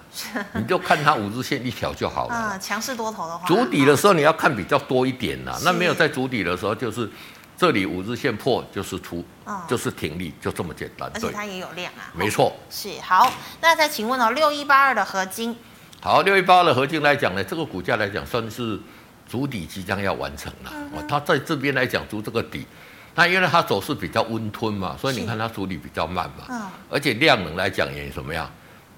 [0.53, 2.35] 你就看它五日线一条就好了。
[2.35, 5.57] 啊，强势多头的话，主底的时候你要看比较多一点啦。
[5.63, 7.09] 那没有在主底的时候，就是
[7.57, 9.25] 这里五日线破就是出，
[9.67, 11.09] 就是停利，就这么简单。
[11.13, 12.13] 而且它也有量啊。
[12.13, 12.55] 没错。
[12.69, 15.55] 是好，那再请问哦，六一八二的合金。
[15.99, 18.79] 好，六一八二的合金来讲呢，这个股价来讲算是
[19.27, 20.71] 主底即将要完成了。
[20.93, 22.67] 哦，它在这边来讲筑这个底。
[23.13, 28.49] 那因为它走势比较温吞嘛，所以你看它处理比较慢嘛，嗯、而且量能来讲也怎么样，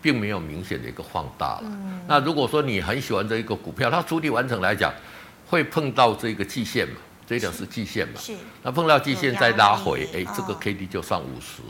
[0.02, 1.63] 并没有明显的一个放大了。
[1.63, 4.93] 嗯、那如果说你很喜欢这一个股票，它处理完成来讲，
[5.47, 6.95] 会碰到这个季线嘛，
[7.26, 8.34] 这一条是季线嘛，是。
[8.62, 11.63] 那碰到季线再拉回，哎，这个 K D 就上五十，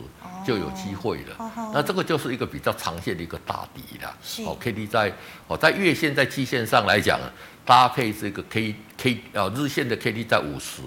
[0.46, 1.36] 就有机会了。
[1.38, 4.14] 哦、那这个就是一个比较长线的一个大底了。
[4.22, 4.42] 是。
[4.42, 5.10] 哦，K D 在
[5.48, 7.18] 哦在月线在季线上来讲。
[7.64, 10.82] 搭配这个 K K 啊日线的 K D 在五十，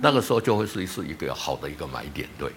[0.00, 2.50] 那个时候就会是是一个好的一个买点，对。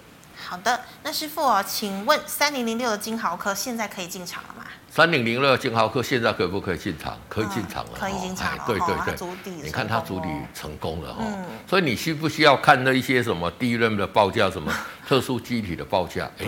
[0.48, 4.64] 好的，那师傅哦，请问三零零六的金豪科现在可以进场了吗？
[4.88, 7.18] 三零零六的金豪科现在可不可以进场？
[7.28, 8.64] 可以进场了，可以进场了。
[8.66, 11.24] 对对对，你看它主底成功了哈。
[11.66, 14.72] 所以你需不需要看那一些什么第一轮的报价，什么
[15.08, 16.30] 特殊机体的报价？
[16.38, 16.46] 哎，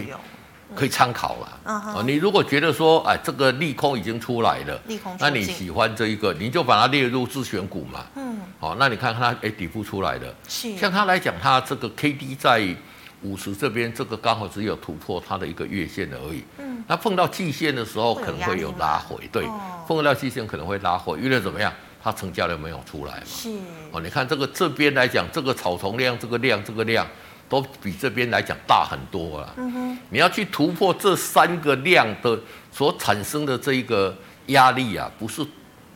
[0.75, 1.61] 可以参考了。
[1.65, 8.05] 啊，你如果觉得说，哎，这个利空已经出来了，利空，那你喜欢这一个，你就把它列入自选股嘛。
[8.17, 8.39] 嗯。
[8.59, 10.35] 好，那你看看它，哎，底部出来了。
[10.49, 10.77] 是。
[10.77, 12.75] 像它来讲，它这个 K D 在。
[13.23, 21.73] 五十这边这个刚好只有突破它的一个月线而已，嗯，那碰到季线的时候可能会有拉回，对，哦、碰到季线可能会拉回，因为怎么样？
[22.01, 23.51] 它成交量没有出来嘛，是，
[23.91, 27.05] 哦，你看这个这边来讲，这个草丛量，这个量，这个量
[27.49, 32.39] 都比这边来讲大很多了，嗯哼，你要去突破这三个量的
[32.71, 35.45] 所产生的这一个压力啊，不是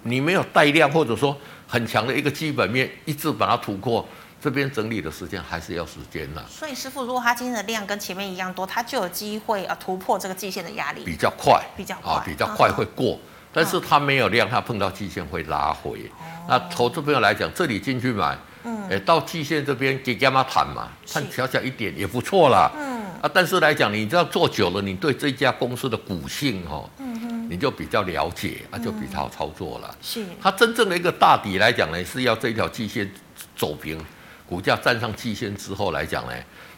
[0.02, 1.36] 你没有带量或者说
[1.66, 4.06] 很强的一个基本面，一直把它突破。
[4.40, 13.16] 这边整理的时间还是要时间的，所以师傅，如果他今天的量跟前面一样多，他就有机会啊突破这个季线的压力，比较快，比较快，比较快会过。
[13.52, 16.10] 但是他没有量，他碰到季线会拉回。
[16.48, 23.30] 那投资朋友来讲，这里进去买，嗯，哎，到季线这边给干嘛谈嘛，看小小一点也不错啦，嗯啊。
[23.32, 29.96] 但是来讲，你这样做久了，你对这家公司的股性哦，嗯哼，你就比较了解，那就比较好操作了。
[30.00, 33.10] 是，它真正的一个大底来讲呢，是要这条季线
[33.56, 33.98] 走平。
[34.44, 36.32] 股价站上季线之后来讲呢，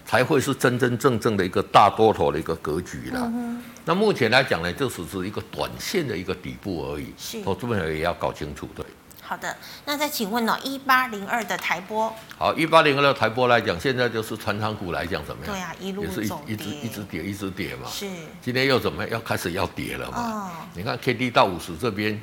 [0.07, 3.21] 才会是真真正正的一个大多头的一个格局了。
[3.35, 7.13] 嗯、那目前来讲呢，就只是一个短线的一个底部而已。
[7.19, 8.69] 是，投资朋友也要搞清楚。
[8.77, 8.87] 对，
[9.35, 9.57] 好的。
[9.85, 15.53] 那再请问哦，一八零二的台波，好，一八零二的台波来讲，现在就是传长股来讲怎么样？
[15.53, 17.89] 对啊，一路也是一一直一直跌，一直跌嘛。
[17.91, 18.09] 是，
[18.41, 19.11] 今天又怎么样？
[19.11, 20.19] 要开始要跌了嘛？
[20.19, 22.21] 哦、你看 K D 到五十这边，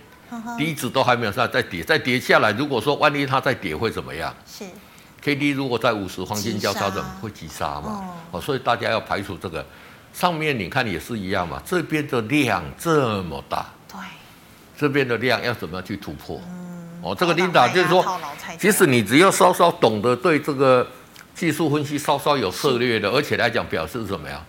[0.58, 2.54] 低值都还没有上，再跌，再跌下来。
[2.54, 4.34] 如果说万一它再跌会怎么样？
[4.48, 4.64] 是。
[5.22, 8.08] K D 如果在五十黄金交叉，怎么会急杀嘛？
[8.32, 9.66] 哦，所以大家要排除这个。
[10.14, 13.98] 上面你看也是一样嘛，这边的量这么大，对，
[14.78, 16.42] 这边的量要怎么样去突破？
[17.02, 18.06] 哦，这个琳达就是说，
[18.60, 20.88] 其实你只要稍稍懂得对这个
[21.34, 24.44] 技术分析稍稍有策略的，而且来讲表示什么呀？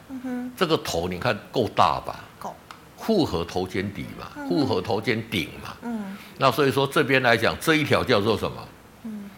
[0.56, 2.20] 这个头你看够大吧？
[2.38, 2.54] 够，
[2.98, 5.74] 复合头肩底嘛，复合头肩顶嘛。
[5.82, 8.56] 嗯，那所以说这边来讲这一条叫做什么？
[9.04, 9.30] 嗯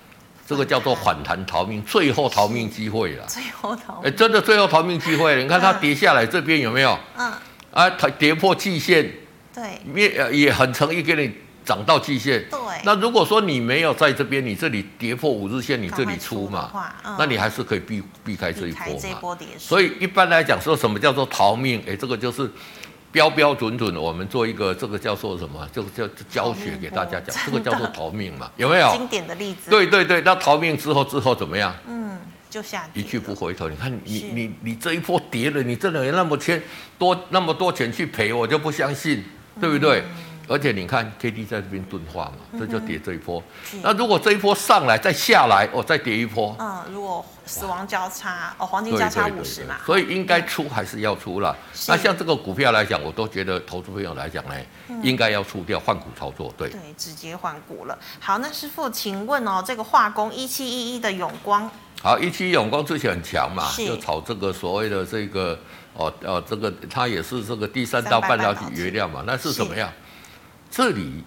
[0.46, 3.24] 这个叫做反弹逃命，最后逃命机会了。
[3.26, 5.40] 最后逃命，哎，真的最后逃命机会了。
[5.40, 6.98] 你看它跌下来，这边有没有？
[7.16, 7.32] 嗯。
[7.70, 9.10] 啊，它跌破季线。
[9.54, 9.80] 对。
[9.94, 12.44] 也也很诚意给你涨到季线。
[12.50, 12.58] 对。
[12.84, 16.70] 那如果说你没有在这边，你这里跌破五日线，你这里出嘛？
[17.18, 19.38] 那你还是可以避避开这一波嘛。
[19.58, 21.82] 所以一般来讲，说什么叫做逃命？
[21.88, 22.50] 哎，这个就是。
[23.14, 25.64] 标标准准，我们做一个这个叫做什么？
[25.72, 28.90] 这个叫教学给大家讲，这个叫做逃命嘛，有没有？
[28.90, 29.70] 经典的例子。
[29.70, 31.72] 对对对，那逃命之后之后怎么样？
[31.86, 32.18] 嗯，
[32.50, 33.68] 就下一去不回头。
[33.68, 36.60] 你看你是你你这一波跌了，你真的有那么钱
[36.98, 39.22] 多那么多钱去赔，我就不相信，
[39.60, 40.00] 对不对？
[40.00, 43.42] 嗯而且你看，K D 在这边钝化嘛，这就跌这一波。
[43.72, 46.54] 嗯、那如果这一波上来再下来，哦，再跌一波。
[46.58, 49.76] 嗯，如果死亡交叉，哦，黄金交叉五十嘛。
[49.86, 51.56] 所以应该出还是要出了。
[51.88, 54.54] 那像这个股票来讲，我都觉得投资朋友来讲呢，
[54.88, 56.52] 嗯、应该要出掉换股操作。
[56.58, 57.98] 对对，直接换股了。
[58.20, 61.70] 好，那师傅，请问哦，这个化工一七一一的永光，
[62.02, 65.58] 好，一七永光之前很强嘛，就炒这个所谓的这个
[65.94, 69.90] 哦哦，这个它也是这个第三道半导体原料嘛，那是什么样？
[70.74, 71.22] 这里，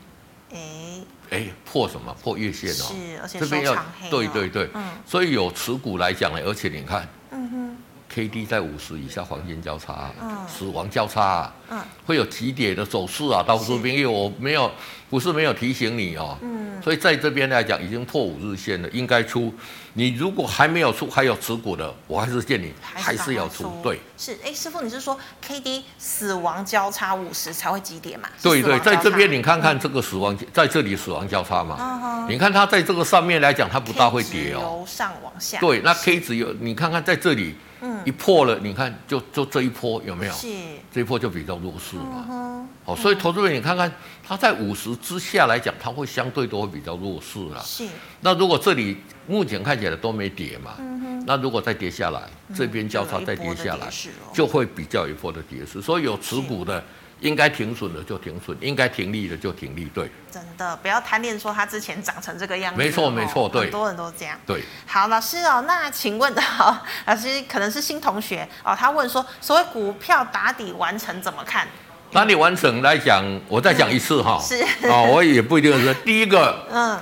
[0.52, 2.14] 哎哎破什么？
[2.22, 2.92] 破月线哦？
[2.92, 3.74] 是，而且这边要
[4.12, 7.78] 对对对，嗯，所以有持股来讲呢，而且你看，嗯哼
[8.18, 14.72] ，K D 在五十以下黄金交叉，嗯，死亡交叉，嗯，会有急跌的走势啊，到这边因为我没有
[15.08, 19.54] 不是没有提醒你哦，嗯，所以在这边来讲已经破五日线了，应该出。
[19.94, 23.72] 你如果还没有出，还有持股的，我还是建议还是要出。
[23.84, 28.30] 对，是哎，师傅，你是说 K D 死亡交叉五十才会急跌嘛？
[28.42, 31.78] 对对，在这边你看看这个死亡，在这里死亡交叉嘛？
[31.80, 32.30] 嗯哼。
[32.30, 34.62] 你看它在这个上面来讲，它不大会跌哦。
[34.62, 35.60] 由上往下。
[35.60, 40.34] 对，那 K 值有，你看看在这里，嗯，一破了，你看就就这一波有没有？
[40.34, 40.48] 是。
[40.92, 42.26] 这一波就比较弱势嘛。
[42.28, 42.68] 嗯哼。
[42.86, 43.92] 哦，所以投资人你看看，
[44.24, 47.62] 它在五十之下来讲，它会相对都会比较弱势啦。
[47.64, 47.86] 是。
[48.22, 48.98] 那如果这里。
[49.30, 53.90] 目前看起来都没跌嘛，嗯、那如果再跌下来，嗯、这边交叉再跌下来，
[54.32, 55.82] 就会比较一波的跌势。
[55.82, 56.82] 所以有持股的，
[57.20, 59.86] 应该停损的就停损，应该停利的就停利。
[59.94, 62.78] 对，真的不要贪恋说它之前长成这个样子。
[62.78, 64.40] 没错没错，对，很多人都这样。
[64.46, 71.68] 对，好，老师哦，那请问的哈， 老师可能是新同学哦，他问说，所谓股票打底完成怎么看？
[72.12, 74.62] 打底完成来讲，我再讲一次哈，是。
[74.88, 77.00] 啊，我也不一定是第一个， 嗯。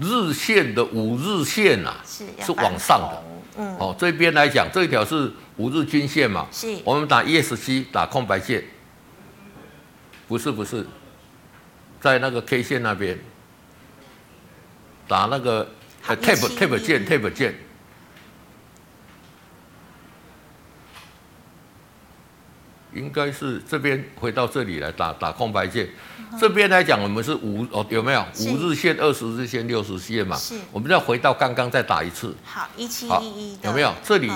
[0.00, 3.22] 日线的五日线啊，是，是往上的，
[3.58, 8.64] 嗯，哦，这边来讲，这一条是五日均线嘛，是，我们打 ESC 打空白线，
[10.32, 10.86] 不是不是，
[12.00, 13.18] 在那个 K 线那边
[15.06, 15.68] 打那个
[16.02, 17.54] Tape Tape 键 Tape 键。
[22.94, 30.34] 应该是这边回到这里来打打空白线，嗯、这边来讲我们是五哦有没有五日线、二十日线、六十线嘛？
[30.34, 30.54] 是。
[30.72, 32.34] 我们再回到刚刚再打一次。
[32.42, 33.58] 好，一七一一。
[33.62, 34.32] 有没有这里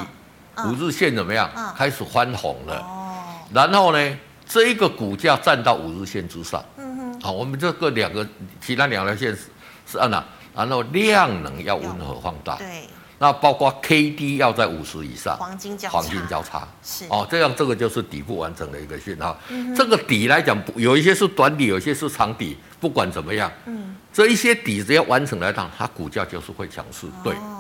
[0.67, 1.51] 五日线怎么样？
[1.57, 2.81] 嗯、开始翻红了。
[2.81, 3.39] 哦。
[3.55, 6.65] 然后呢，这一个股价站到五日线之上。
[6.77, 7.21] 嗯哼。
[7.21, 8.27] 好，我们这个两个
[8.61, 9.43] 其他两条线是
[9.91, 10.25] 是按哪？
[10.55, 12.57] 然后量能要温和放大。
[12.57, 12.89] 对。
[13.19, 19.35] 那包括 K D 要在五十以上，黄金交黄金交叉是哦，这样这个就是底部完成的一个讯号。
[19.49, 22.57] 嗯、这个底来讲，有一些是短底，有一些是长底。
[22.79, 27.07] 不管怎么样，嗯，这一些底只要完成来讲，它股价就是会强势。
[27.25, 27.56] 对哦，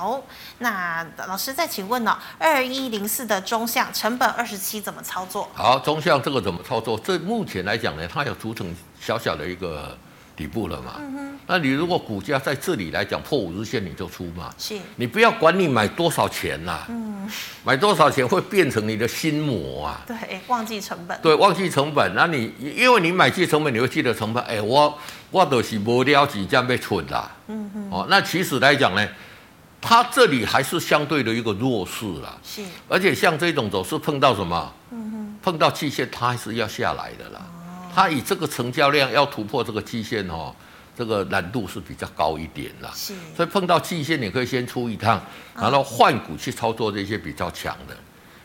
[0.00, 0.18] 好，
[0.60, 2.16] 那老师再请问呢、哦？
[2.38, 5.46] 二一零四的中项成本二十七怎么操作？
[5.52, 6.98] 好，中项这个怎么操作？
[7.04, 9.94] 这目前来讲呢，它有组成小小的一个。
[10.36, 10.94] 底部了嘛？
[10.96, 14.50] 嗯哼，那你如果股价在这里来讲破五日线，你就出嘛。
[14.56, 16.86] 是，你不要管你买多少钱呐、啊。
[16.88, 17.30] 嗯，
[17.62, 20.00] 买多少钱会变成你的心魔啊。
[20.06, 21.20] 对，忘记成本。
[21.20, 22.14] 对，忘记成本。
[22.14, 24.42] 那你因为你买记成本，你会记得成本。
[24.44, 24.98] 哎，我
[25.30, 27.30] 我都是无了几这样被蠢啦。
[27.48, 27.90] 嗯哼。
[27.90, 29.06] 哦，那其实来讲呢，
[29.80, 32.36] 它这里还是相对的一个弱势啦。
[32.42, 32.62] 是。
[32.88, 34.74] 而且像这种走势碰到什么？
[35.42, 37.40] 碰到季线，它还是要下来的啦。
[37.94, 40.54] 它以这个成交量要突破这个季线哦，
[40.94, 42.90] 这个难度是比较高一点啦。
[42.94, 45.18] 是，所以碰到季线，你可以先出一趟，
[45.56, 47.96] 然后换股去操作这些比较强的。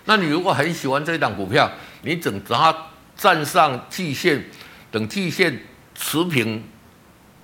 [0.06, 1.70] 那你如果很喜欢这档股票，
[2.04, 2.74] 你等它
[3.18, 4.44] 站上季线，
[4.90, 5.60] 等季线
[5.94, 6.64] 持平、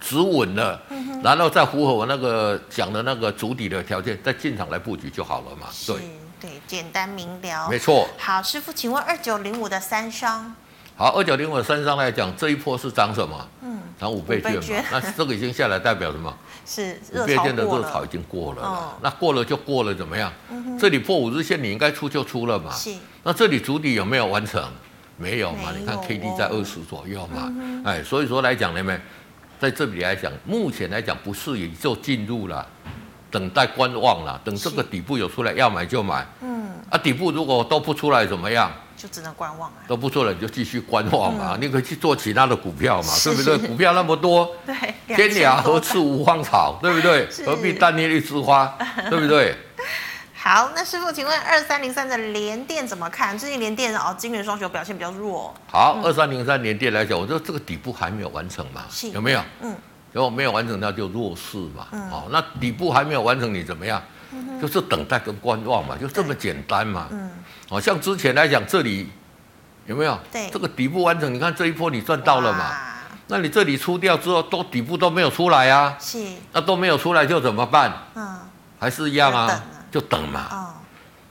[0.01, 0.81] 止稳了，
[1.23, 5.67] 然后再符合我那个讲的那个主底的条件，再进场来布局就好了嘛。
[5.85, 5.95] 对，
[6.41, 7.69] 对，简单明了。
[7.69, 8.09] 没错。
[8.17, 10.53] 好，师傅，请问二九零五的三商。
[10.95, 13.47] 好，二九零五的三商来讲，这一波是涨什么？
[13.61, 14.89] 嗯，涨五倍券嘛。
[14.91, 16.35] 那这个已经下来，代表什么？
[16.65, 18.61] 是五倍券的热潮已经过了。
[18.61, 20.31] 哦、那过了就过了，怎么样？
[20.49, 22.73] 嗯、哼这里破五日线，你应该出就出了嘛。
[22.73, 22.93] 是。
[23.23, 24.63] 那这里主底有没有完成？
[25.17, 25.71] 没有嘛？
[25.71, 27.43] 有你看 K D 在二十左右嘛。
[27.47, 28.99] 嗯、哎，所以说来讲，你们
[29.61, 32.65] 在这里来讲，目前来讲不适宜就进入了，
[33.29, 34.41] 等待观望了。
[34.43, 36.25] 等这个底部有出来，要买就买。
[36.41, 36.71] 嗯。
[36.89, 38.71] 啊，底部如果都不出来，怎么样？
[38.97, 41.55] 就只能观望啊，都不做了，你就继续观望嘛。
[41.55, 43.67] 嗯、你可以去做其他的股票嘛，是对不对？
[43.69, 44.75] 股票那么多，对，
[45.15, 47.27] 天涯何处无芳草，对不对？
[47.45, 48.75] 何必单恋一枝花，
[49.11, 49.55] 对不对？
[50.43, 53.37] 好，那师傅，请问二三零三的联电怎么看？
[53.37, 55.53] 最近联电哦，今年双雄表现比较弱。
[55.67, 58.81] 好，二三零三联电来讲，我说这个底部还没有完成嘛，
[59.13, 59.43] 有没有？
[59.61, 59.75] 嗯，
[60.11, 61.85] 如果没有完成，那就弱势嘛。
[61.91, 64.01] 嗯，好，那底部还没有完成，你怎么样？
[64.59, 67.05] 就是等待跟观望嘛，就这么简单嘛。
[67.11, 67.29] 嗯。
[67.69, 69.07] 好像之前来讲，这里
[69.85, 70.19] 有没有？
[70.31, 70.49] 对。
[70.49, 72.75] 这个底部完成，你看这一波你赚到了嘛？
[73.27, 75.95] 那你这里出掉之后，都底部都没有出来啊。
[75.99, 76.17] 是。
[76.51, 77.93] 那都没有出来就怎么办？
[78.15, 78.39] 嗯。
[78.79, 80.47] 还是一样啊，就等嘛。
[80.51, 80.67] 哦。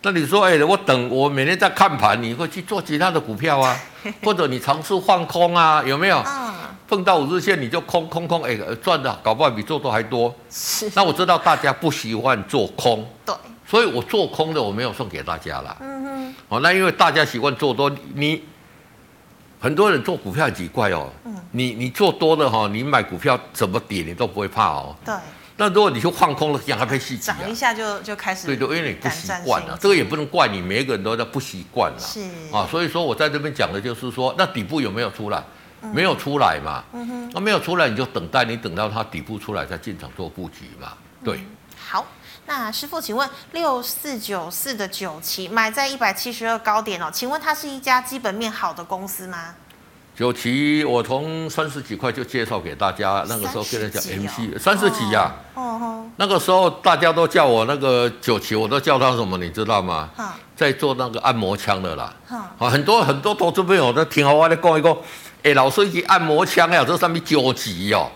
[0.03, 3.77] 那你说，哎，我等，我每天在看盘，你会去做其他的股票啊？
[4.25, 5.83] 或者你尝试放空啊？
[5.85, 6.23] 有没有？
[6.27, 6.55] 嗯。
[6.89, 10.35] 碰到五日线你就空空空，哎，赚的搞不好比做多还多。
[10.51, 10.91] 是。
[10.95, 13.07] 那我知道大家不喜欢做空。
[13.27, 13.35] 对。
[13.67, 15.77] 所以我做空的我没有送给大家了。
[15.81, 16.35] 嗯哼。
[16.49, 18.43] 哦，那因为大家习惯做多，你
[19.61, 21.11] 很多人做股票很奇怪哦。
[21.27, 21.37] 嗯。
[21.53, 24.97] 你你做多的哈，你买股票怎么跌你都不会怕哦。
[25.05, 25.15] 对。
[25.61, 28.47] 那如果你就放空了，想还被戏涨一下就就开始。
[28.47, 31.99] 对对，因为你不习惯了，这个也不能怪你，每一个人都在不习惯了。
[32.01, 32.21] 是。
[32.51, 35.45] 啊，所以说我在这边讲的就是说，那底部有没有出来？
[35.95, 40.93] 没有出来嘛，嗯哼，那没有出来你就等待，你等到它底部出来再进场做布局嘛，
[41.25, 41.39] 对。
[41.39, 41.47] 嗯、
[41.79, 42.07] 好，
[42.45, 49.55] 那师傅，请问六四九四的九旗买在一百七十二高点哦，请问它是一家基本面好的公司吗？
[50.21, 60.11] 九旗我从三十几块就介绍给大家，那个时候跟人讲 MC 三十几呀，哦，那个时候大家都叫我那个九旗，我都叫他什么，你知道吗？
[60.15, 60.35] 哈。
[60.55, 64.95] 在做那个按摩枪的啦，啊很多很多投资朋友都听好我来讲一个。
[65.43, 68.11] 哎，老师，一按摩枪呀，这上面九级哦，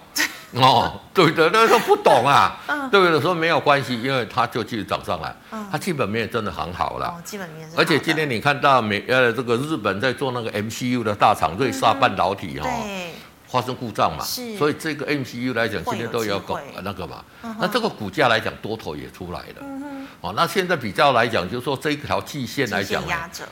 [0.62, 3.20] 哦，对的，那时候不懂啊，嗯、对 不对？
[3.20, 7.68] 说没有关系，因为它就继续涨上来，嗯、它基本面真的很好了，哦、基本面。
[7.76, 13.12] 而且今天你看到美呃这个日本在做那个 MCU 的大厂瑞萨半导体哈、哦，嗯、对
[13.54, 14.24] 发生故障嘛，
[14.58, 19.54] 所以这个 MCU 来讲今天都要搞那个嘛，嗯、那这个股价来讲多头也出来了。
[19.60, 23.00] 嗯哦，那现在比较来讲，就是说这一条季线来讲，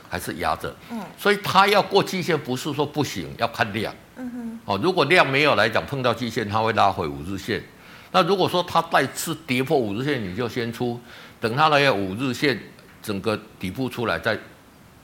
[0.09, 0.75] 还是压着。
[0.91, 3.95] 嗯，所以它要过季线，不是说不行，要看量。
[4.17, 4.59] 嗯哼。
[4.65, 7.63] 哦，如果量没有来讲，碰到季线，它会拉回五日线。
[8.11, 10.99] 那如果说它再次跌破五日线，你就先出。
[11.39, 12.59] 等它那个五日线
[13.01, 14.37] 整个底部出来再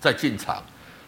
[0.01, 0.61] 再进场。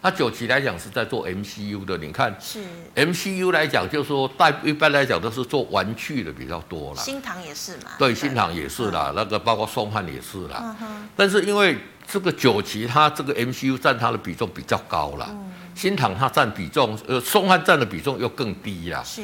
[0.04, 2.60] 那九旗来讲是在做 MCU 的，你看是
[2.96, 7.02] MCU 来讲，就是说大一般来讲都是做玩具的比较多啦。
[7.02, 7.92] 新塘也是嘛？
[8.00, 10.76] 对，新塘也是啦，那个包括松汉也是啦。
[11.16, 11.78] 但是因为
[12.08, 15.30] 这个九旗它这个 MCU 占它的比重比较高啦，
[15.76, 19.04] 新塘它占比重，呃，松汉占的比重又更低啦。
[19.04, 19.22] 是。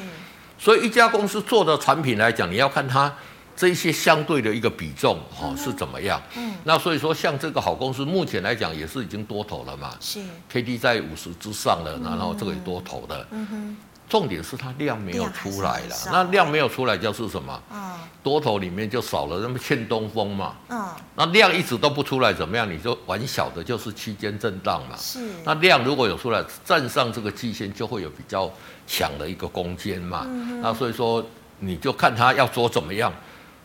[0.59, 3.11] 所以一家公司做的产品来讲，你要看它。
[3.57, 6.21] 这些相对的一个比重哈、哦、是怎么样？
[6.35, 9.95] 嗯，那所以说像这个好公司，目前来讲也是已经多头了嘛。
[9.99, 13.27] 是，K D 在五十之上了，然后这个也多头的。
[13.31, 13.77] 嗯哼。
[14.07, 17.61] 重点是它量没有出来了，那量没有出来就是什么？
[17.73, 17.93] 嗯。
[18.23, 20.53] 多头里面就少了那么欠东风嘛。
[20.69, 20.87] 嗯。
[21.15, 22.71] 那量一直都不出来，怎么样？
[22.71, 24.95] 你就玩小的，就是区间震荡嘛。
[24.97, 25.19] 是。
[25.43, 28.49] 那量如果有出来，站上这个季线就会有比较
[28.85, 30.25] 强的一个攻坚嘛。
[30.27, 30.61] 嗯。
[30.61, 31.25] 那所以说
[31.59, 33.11] 你就看它要做怎么样。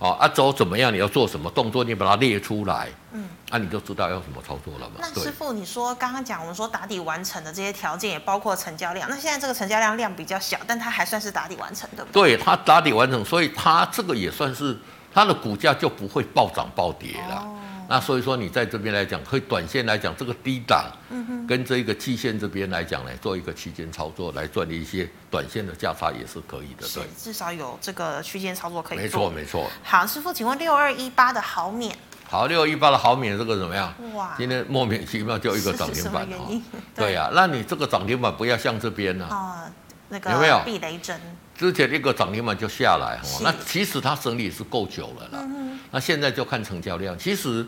[0.03, 0.93] 哦，啊，走怎么样？
[0.93, 1.85] 你要做什么动作？
[1.85, 4.97] 你把它列出来，嗯，啊，你就知道要怎么操作了嘛。
[4.99, 9.09] 那师傅，你说刚刚讲我们说打底完成的这些条件也包括成交量。
[9.09, 12.13] 那现在这个成交量量比较小，但它还算是打底完成对不？
[12.13, 14.77] 对，它打底完成，所以它这个也算是
[15.15, 17.37] 它的股价就不会暴涨暴跌了。
[17.37, 17.59] 哦
[17.93, 27.05] 那所以说，你在这边来讲，可以短线来讲，这个低档，嗯跟这个期限这边来讲呢，做一个区间操作来赚一些短线的价差也是可以的，对。
[27.19, 28.97] 至少有这个区间操作可以。
[28.97, 29.71] 没错，没错。
[29.83, 31.95] 好，师傅，请问六二一八的豪免。
[32.27, 33.93] 好，六二一八的豪免这个怎么样？
[34.15, 36.63] 哇，今天莫名其妙就一个涨停板哦。
[36.95, 39.27] 对呀，那你这个涨停板不要像这边呢？
[39.27, 39.71] 啊，
[40.09, 41.21] 那个有没有避雷针？
[41.63, 45.47] 之前一个涨停板就下来，那其实它整理是够久了啦。
[45.93, 47.65] 那现在就看成交量，其实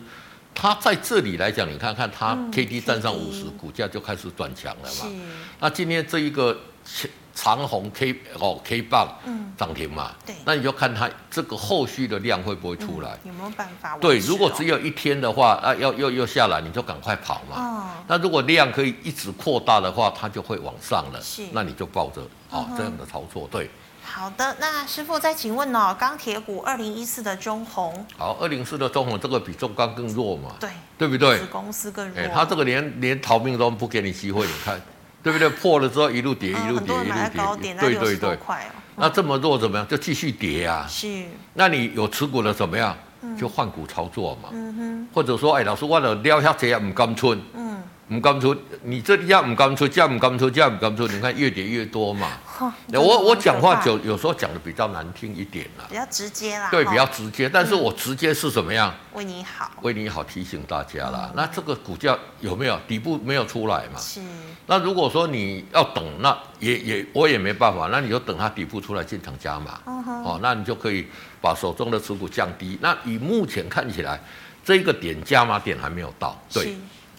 [0.53, 5.09] 它在这里来讲，你看看它 K D 站上五十，股价就开始转强了嘛。
[5.61, 6.59] 那今天这一个
[7.33, 9.07] 长红 K 哦 K 棒
[9.57, 13.17] 涨停嘛，对，那你就看它这个后续的量会不会出来？
[13.23, 13.97] 有没有办法？
[13.99, 18.03] 对，如果只有一天的话，啊，要又又下来，你就赶快跑嘛。
[18.07, 21.21] 那如果量可以一直扩大的话，它就会往上了。
[21.21, 22.21] 是，那你就抱着
[22.51, 23.69] 啊这样的操作，对。
[24.05, 30.51] 好的，那师傅再请问哦，钢铁股二零一四的中红，好，二零四的中红这个比重钢更弱嘛？
[30.59, 31.39] 对，对不对？
[31.39, 34.79] 子公司更弱，他这个连连逃命都不给你机会，你看，
[35.21, 35.49] 对不对？
[35.49, 38.37] 破了之后一路跌，一路跌，一路跌，对对对，
[38.95, 39.87] 那这么弱怎么样？
[39.87, 40.85] 就继续跌啊。
[40.87, 41.25] 是，
[41.55, 42.95] 那你有持股的怎么样？
[43.37, 44.49] 就换股操作嘛。
[44.53, 47.41] 嗯哼，或者说，哎，老师，我了撩下这样唔甘村。
[48.09, 52.27] 唔敢出，你这里要唔敢出，价唔敢出，价唔敢出，你看越跌越多嘛。
[52.93, 56.69] 我我讲话就有时候讲的比较难听一点啦，比较直接啦。
[56.69, 58.93] 对，比较直接，但是我直接是怎么样？
[59.13, 61.31] 为你好，为你好，提醒大家啦。
[61.35, 63.99] 那这个股价有没有底部没有出来嘛？
[63.99, 64.21] 是。
[64.67, 69.79] 那如果说你要等，那也也我也没办法，那你就等它底部出来进场加码。
[69.85, 71.07] 哦，那你就可以
[71.41, 72.77] 把手中的持股降低。
[72.81, 74.19] 那以目前看起来，
[74.63, 76.39] 这个点加码点还没有到。
[76.51, 76.77] 对。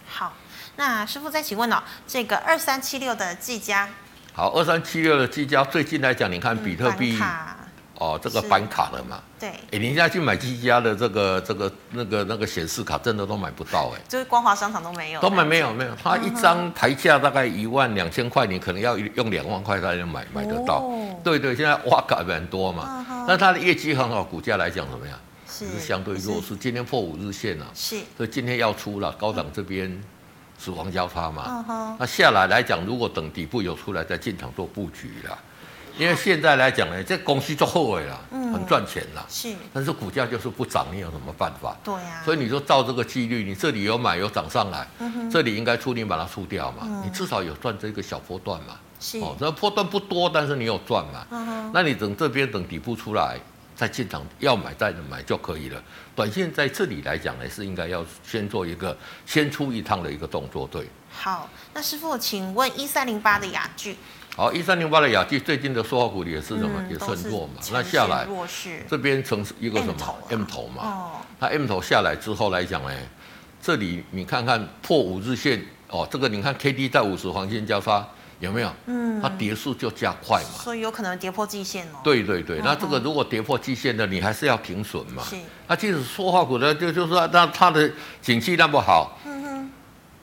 [0.09, 0.33] 好。
[0.79, 3.89] 那师傅再请问哦，这个二三七六的技嘉，
[4.37, 7.19] 好，二三七六的技嘉最近来讲，你看比特币，
[7.95, 9.19] 哦，这个板卡了嘛？
[9.41, 20.81] 对，哎，你现在去买技嘉的这个这个那个那个显示卡，真的都买不到哎，就是光华商场都没有，都买没有没有，它一张台价大概一万两千块，你可能要用两万块才能买买得到。
[20.81, 25.19] 哦、对对，现在挖卡蛮多嘛，但它的业绩很好，股价来讲怎么样？
[25.49, 29.91] 是，是相对弱势，今天破五日线了，是，所以今天要出了高档这边。
[29.91, 30.03] 嗯
[30.59, 31.97] 死亡交叉嘛，uh huh.
[31.99, 35.37] 那下来来讲，如果等底部有出来再进场做布局啦。
[35.99, 41.75] 因为现在来讲呢，这公司做后尾了，嗯、很赚钱了，是，但是股价就是不涨，你有什么办法？
[41.83, 44.87] 对呀、啊，所以你说照这个纪律，你这里有买有涨上来，
[45.33, 53.39] 这里应该出你把它出掉嘛，嗯、你至少有赚这个小波段嘛，是，哦，这波段不多，但是你有赚嘛，嗯、那你等这边等底部出来。
[53.77, 55.81] 再进场要买再买就可以了。
[56.15, 58.97] 短线在这里来讲呢，是应该要先做一个
[59.27, 60.89] 先出一趟的一个动作，对。
[61.11, 63.97] 好，那师傅，请问一三零八的亚聚。
[64.35, 66.71] 好，一三零八的亚聚最近的说话股也是什么？
[66.79, 67.55] 嗯、也是很弱嘛。
[67.71, 68.27] 那下来
[68.89, 70.83] 这边成一个什么 M 头，啊、M 头嘛？
[70.83, 71.13] 哦。
[71.39, 72.91] 那 M 头下来之后来讲呢，
[73.61, 78.09] 这里你看看破五日线哦，这个你看 K D 在五十黄金交叉。
[78.41, 78.71] 有没有？
[78.87, 81.99] 嗯，它跌速就加快嘛，所以有可能跌破季线哦。
[82.05, 85.23] 对对对，那这个如果跌破季线的，你还是要停损嘛。
[85.23, 85.37] 是。
[85.67, 89.71] 那即使塑化股的就就是说，那它的景气那么好，嗯哼，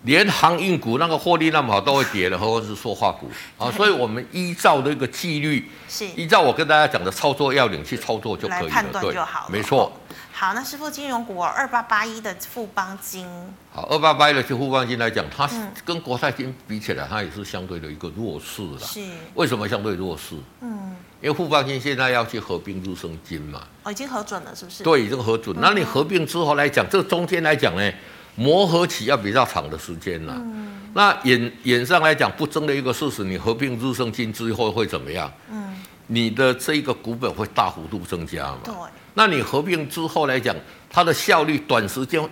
[0.03, 3.71] 连航运股那个获利那么好都会跌了， 何况是塑化股啊？
[3.71, 9.91] 所以我们依照那个纪律，是依照我跟大家讲的操作要领去操作就可以了，判断就好了，对，没错。
[10.35, 13.27] 好，那师傅金融股二八八一的富邦金，
[13.71, 15.47] 好，二八八一的富邦金来讲，它
[15.85, 18.79] 跟国泰金比起来，它也是相对的一个弱势了。
[18.79, 18.99] 是，
[19.35, 20.35] 为什么相对弱势？
[20.61, 23.61] 嗯，因为富邦金现在要去合并日升金嘛。
[23.83, 24.83] 哦，已经核准了，是不是？
[24.83, 25.55] 对，已经核准。
[25.61, 27.91] 那你合并之后来讲，这中间来讲呢，
[28.35, 30.33] 磨合期要比较长的时间了。
[30.35, 35.31] 嗯，那眼眼上来讲，不争的一个事实，你合并日升金之后会怎么样？
[35.51, 38.57] 嗯，你的这一个股本会大幅度增加嘛？
[38.63, 38.73] 对。
[39.15, 40.55] 那你合并之后来讲，
[40.89, 42.27] 它的效率短时间，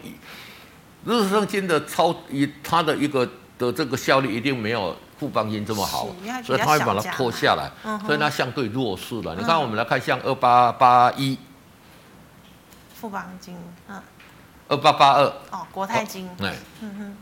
[1.05, 3.27] 日升金的超以它的一个
[3.57, 6.07] 的这个效率一定没有富邦金这么好，
[6.43, 9.35] 所以它会把它拖下来，嗯、所以它相对弱势了。
[9.35, 11.37] 嗯、你看，我们来看像二八八一，
[12.95, 13.55] 富邦金，
[13.87, 14.01] 嗯，
[14.67, 17.17] 二八八二，哦，国泰金，哎、哦，嗯哼。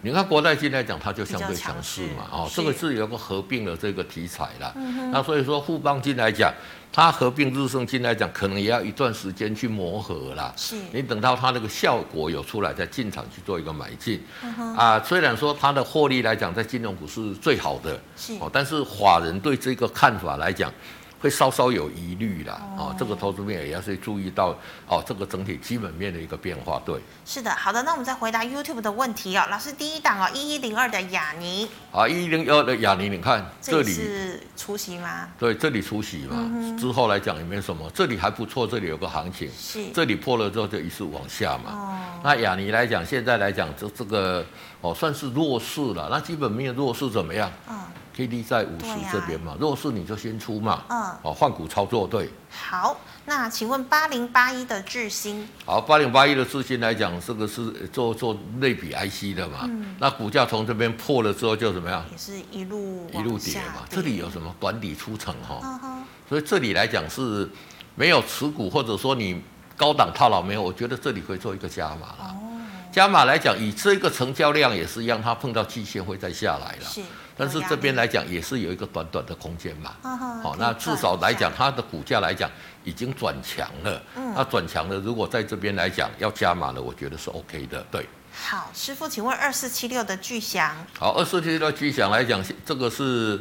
[0.00, 4.72] 你看国泰金来讲，它就相对强势嘛，哦，这个是有个合并的这个题材啦。
[4.76, 6.54] 嗯、那所以说富邦金来讲，
[6.92, 10.52] 它合并日升金来讲，可能也要一段时间去磨合啦。
[10.56, 14.22] 是，你等到它那个效果有出来，再进场去做一个买进。
[14.44, 20.72] 嗯、啊，虽然说它的获利来讲，在金融股是最好的，是哦，但是法人对这个看法来讲。
[21.20, 24.56] 会稍稍有疑虑啦，哦，这个投资面也要去注意到
[24.86, 27.00] 哦，这个整体基本面的一个变化，对。
[27.24, 31.68] 是的，好的，那我们再回答 YouTube 的问题哦，老师第一档哦，一一零二的雅尼。
[31.92, 35.28] 啊，一一零二的雅尼，你看这里，是除息吗？
[35.38, 41.72] 对，这里除息嘛，嗯、之后来讲也没什么，这里还不错，这里有个行情，是，这里破了之后就一直往下嘛。
[41.72, 41.98] 哦。
[42.22, 44.44] 那雅尼来讲，现在来讲这这个
[44.80, 47.50] 哦算是弱势了，那基本面弱势怎么样？
[47.68, 47.78] 嗯。
[48.14, 52.28] K D 在五十这边嘛，弱势、啊、你就先出嘛，嗯，哦，换股操作对。
[52.50, 62.04] 好，那请问八零八一的智新，好，八零八一的智新来讲，这个是做做类比 I C 的嘛，嗯，那股价从这边破了之后就怎么样？
[62.10, 67.48] 也是一路一路跌嘛，这里有什么短底出城哈，嗯、所以这里来讲是
[67.94, 69.40] 没有持股或者说你
[69.76, 72.34] 高档套牢没有，我觉得这里可以做一个加码了。
[72.42, 72.47] 哦
[72.90, 76.84] 加码来讲，以这个成交量也是一样，它碰到季线会再下来了。
[76.84, 77.02] 是，
[77.36, 79.94] 但是这边来讲也是有一个短短的空间嘛。
[80.42, 82.50] 好，那至少来讲，它的股价来讲
[82.84, 84.02] 已经转强了。
[84.16, 87.84] 嗯，那转强了，如果在这边来讲要加码了，我觉得是 OK 的。
[87.90, 88.06] 对。
[88.32, 90.76] 好，师傅，请问二四七六的巨祥。
[90.98, 93.40] 好，二四七六的巨祥来讲，这个是。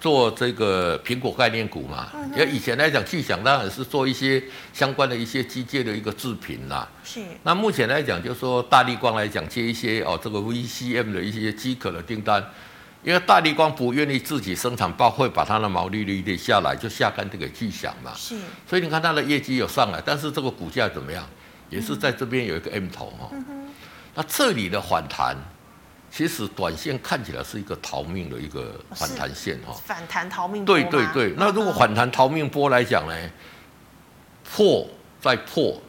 [0.00, 4.42] 做这个苹果概念股嘛，因为以前来讲，巨响当然是做一些
[4.72, 6.88] 相关的一些机械的一个制品啦。
[7.04, 7.20] 是。
[7.42, 12.42] 那目前来讲，就是说大力光来讲接一些哦这个 VCM 的一些机壳的订单，
[13.04, 18.12] 因为大力光不愿意自己生产包，会把它的毛利率跌下来，就下干这个巨响嘛。
[18.16, 18.38] 是。
[18.66, 21.22] 所以你看它的业绩有上来，但是这个股价怎么样？
[21.68, 23.28] 也是在这边有一个 M 头哈。
[23.32, 23.68] 嗯哼。
[24.14, 25.36] 那这里的反弹。
[26.10, 30.74] 其实短线看起来是一个逃命的一个反弹线哈，反弹逃命波。
[30.74, 33.30] 对对对，那如果反弹逃命波来讲呢，
[34.44, 34.86] 破
[35.20, 35.80] 再破。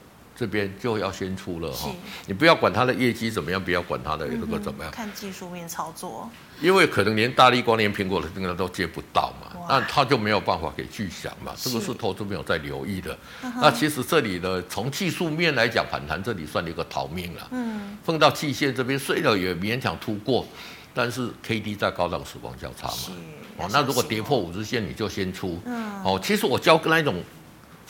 [0.41, 1.87] 这边就要先出了哈，
[2.25, 6.27] 你不要管它的业绩怎么样，不要管它的那个怎么样，看技术面操作。
[6.59, 13.15] 因为可能连大力光、连苹果的订单都接不到嘛，那他就没有办法给巨响嘛，是这个是投资没有在留意的。
[13.61, 17.47] 那其实这里的从技术面来讲，反弹这里算一个逃命了。
[17.51, 20.43] 嗯，碰到季线这边虽然也勉强突过，
[20.91, 23.15] 但是 K D 在高档时光交叉嘛。
[23.57, 25.61] 哦，那如果跌破五日线，你就先出。
[25.65, 27.23] 嗯，哦，其实我教跟那种。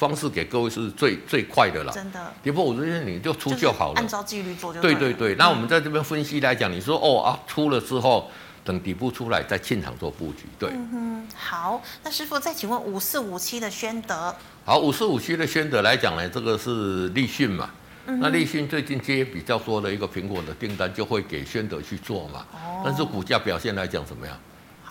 [0.01, 2.33] 方式给各位是最最快的了，真的。
[2.41, 4.95] 跌破五日线你就出就好了，按照纪律做就对。
[4.95, 8.31] 对对对，那我们在这边分析来讲，你说哦啊出了之后，
[8.63, 10.71] 等底部出来再进场做布局，对。
[10.71, 14.35] 嗯哼，好，那师傅再请问五四五七的宣德。
[14.65, 17.69] 好，五四五七的宣德来讲呢，这个是立讯嘛，
[18.07, 22.43] 嗯、那立讯最近接比较多的一个苹果的订单，就会给宣德去做嘛。
[22.53, 22.81] 哦。
[22.83, 24.35] 但是股价表现来讲怎么样？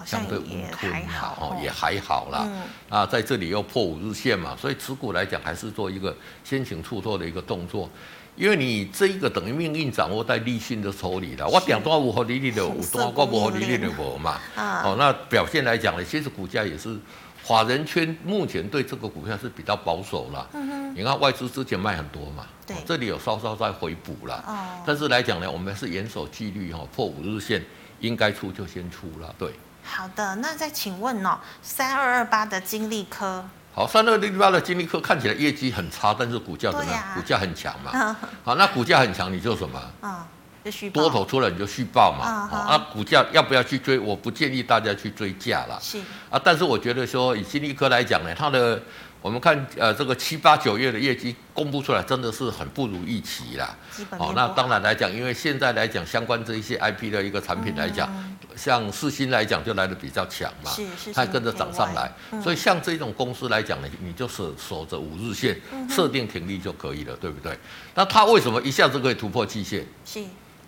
[0.04, 2.46] 相对温吞嘛，哦，也还好啦。
[2.46, 7.88] 嗯、啊，在这里又破五日线嘛，所以持股来讲还是做一个先行出错的一个动作，
[8.36, 11.46] 因为你这一个等于命运掌握在立讯的手里了。
[11.48, 14.40] 我点多五合理你的，五多过不合理你的我嘛。
[14.56, 16.96] 啊、哦，那表现来讲呢，其实股价也是
[17.42, 20.48] 法人圈目前对这个股票是比较保守了。
[20.52, 20.94] 嗯哼。
[20.94, 24.42] 你看外资之前卖很多嘛，对、哦，这里有稍稍在回补了。
[24.46, 24.82] 哦。
[24.86, 27.64] 但是来讲呢，我们是严守纪律哈，破五日线
[28.00, 29.50] 应该出就先出了，对。
[29.82, 36.94] 好的，那再请问哦，三二二八的金利科，好，三二二八的金利科看起来业绩很差，但是股价怎么样？
[36.94, 38.16] 啊、股价很强嘛。
[38.44, 39.80] 好，那股价很强，你就什么？
[40.02, 40.22] 嗯，
[40.64, 42.24] 就续多头出来你就续报嘛。
[42.24, 43.98] 啊、嗯，那股价要不要去追？
[43.98, 45.78] 我不建议大家去追价了。
[45.80, 45.98] 是
[46.30, 48.80] 啊，但是我觉得说以金利科来讲呢，它的
[49.22, 53.76] 我们看呃这个七八九月的业绩公布出来，真的是很不如预期啦。
[54.18, 60.70] 哦，那当然来讲，因为现在来讲相关这一些 IP 的一个产品来讲，嗯、像四星来讲就来的比较强嘛，
[61.14, 65.60] 它跟着涨上来，嗯、所以像这种公司来讲呢，你就守守着五日线，
[65.90, 67.58] 设定停利就可以了，对不对？
[67.94, 69.84] 那它为什么一下子可以突破季线？
[70.06, 70.24] 是，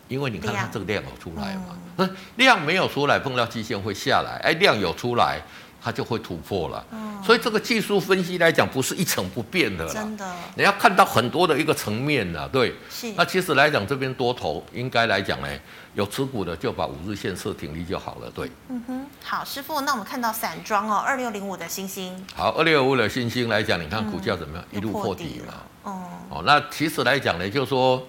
[0.09, 5.41] 因为你看它这个量有出来嘛，嗯、量没有出来碰到季线会下来，哎，量有出来。
[5.85, 13.13] 它就会突破了，嗯、所以这个技术分析来讲不是一成不变的了，真的，你要看到很多的一个层面的，对，是。
[13.17, 15.49] 那其实来讲这边多头应该来讲呢，
[15.95, 18.49] 有持股的就把五日线设停利就好了，对。
[18.69, 24.65] 嗯哼，好，师傅，那我们看到散装哦，二六零五的星星，好，二六零五的星星来讲，你看股价怎么样？
[24.71, 28.07] 嗯、一路破底嘛，哦、嗯，哦，那其实来讲呢，就是说，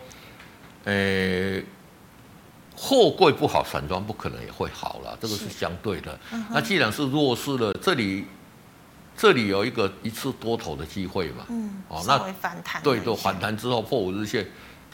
[0.84, 1.60] 呃。
[2.86, 6.20] 货柜不好，散装不可能也会好了，这个是相对的。
[6.34, 8.26] 嗯、那既然是弱势了，这里
[9.16, 11.46] 这里有一个一次多头的机会嘛？
[11.48, 14.46] 嗯，哦，那反弹，对对，反弹之后破五日线。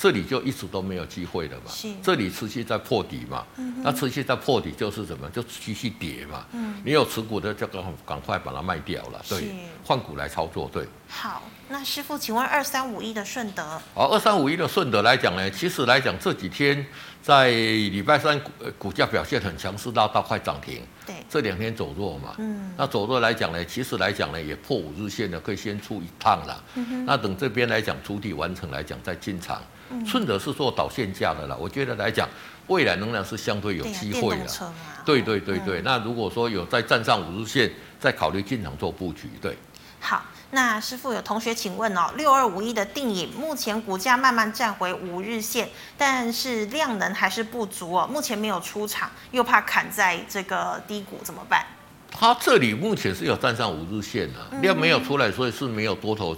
[0.01, 5.29] 这里就一直都没有机会了嘛，是这里持续在破底嘛，嗯、那持续在破底就是什么？
[5.31, 6.45] 就继续跌嘛。
[6.53, 9.47] 嗯，你有持股的就赶赶快把它卖掉了，对，是
[9.83, 10.87] 换股来操作，对。
[11.09, 13.63] 好，那师傅，请问二三五一的顺德？
[13.93, 16.83] 好，二三五一的顺德来讲呢，其实来讲这几天
[17.21, 20.81] 在礼拜三股股价表现很强势，到到快涨停。
[21.05, 26.63] 对，这两天走弱嘛，嗯，那走弱来讲呢，其实来讲呢也破五日线的，可以先出一趟了。
[26.73, 29.61] 嗯哼，那等这边来讲主体完成来讲再进场。
[30.05, 32.27] 顺德是做导线架的了，我觉得来讲，
[32.67, 34.73] 未来仍然是相对有机会的。
[35.05, 39.29] 对对对对，那如果说有再站上五日线，再考虑进场做布局。
[39.39, 39.55] 对。
[39.99, 51.65] 好，那师傅有同学请问哦，六二五一的定影目前股价慢慢站回五日线，但是量能还是不足哦，目前没有出场，又怕砍在这个低谷，怎么办？
[52.11, 56.35] 它这里目前是有站上五日线的，量没有出来，所以是没有多头。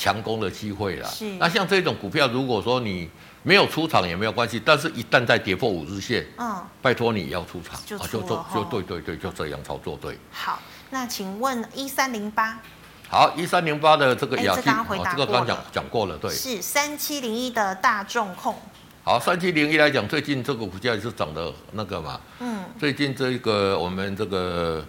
[0.00, 1.08] 强攻的机会了。
[1.08, 1.28] 是。
[1.38, 3.10] 那像这种股票，如果说你
[3.42, 10.16] 没有出场也没有关系，但是一旦再跌破五日线，嗯，拜托你要出场，就就就就对对对，就这样操作对。
[10.30, 12.60] 好，那请问一三零八。
[13.08, 16.30] 好，一三零八的这个雅晶，这个刚刚讲讲过了，对。
[16.30, 18.54] 是三七零一的大众控。
[19.02, 22.20] 好，三七零一来讲，最近这个股价也是涨的那个嘛。
[22.40, 22.58] 嗯。
[22.78, 24.84] 最近这个我们这个。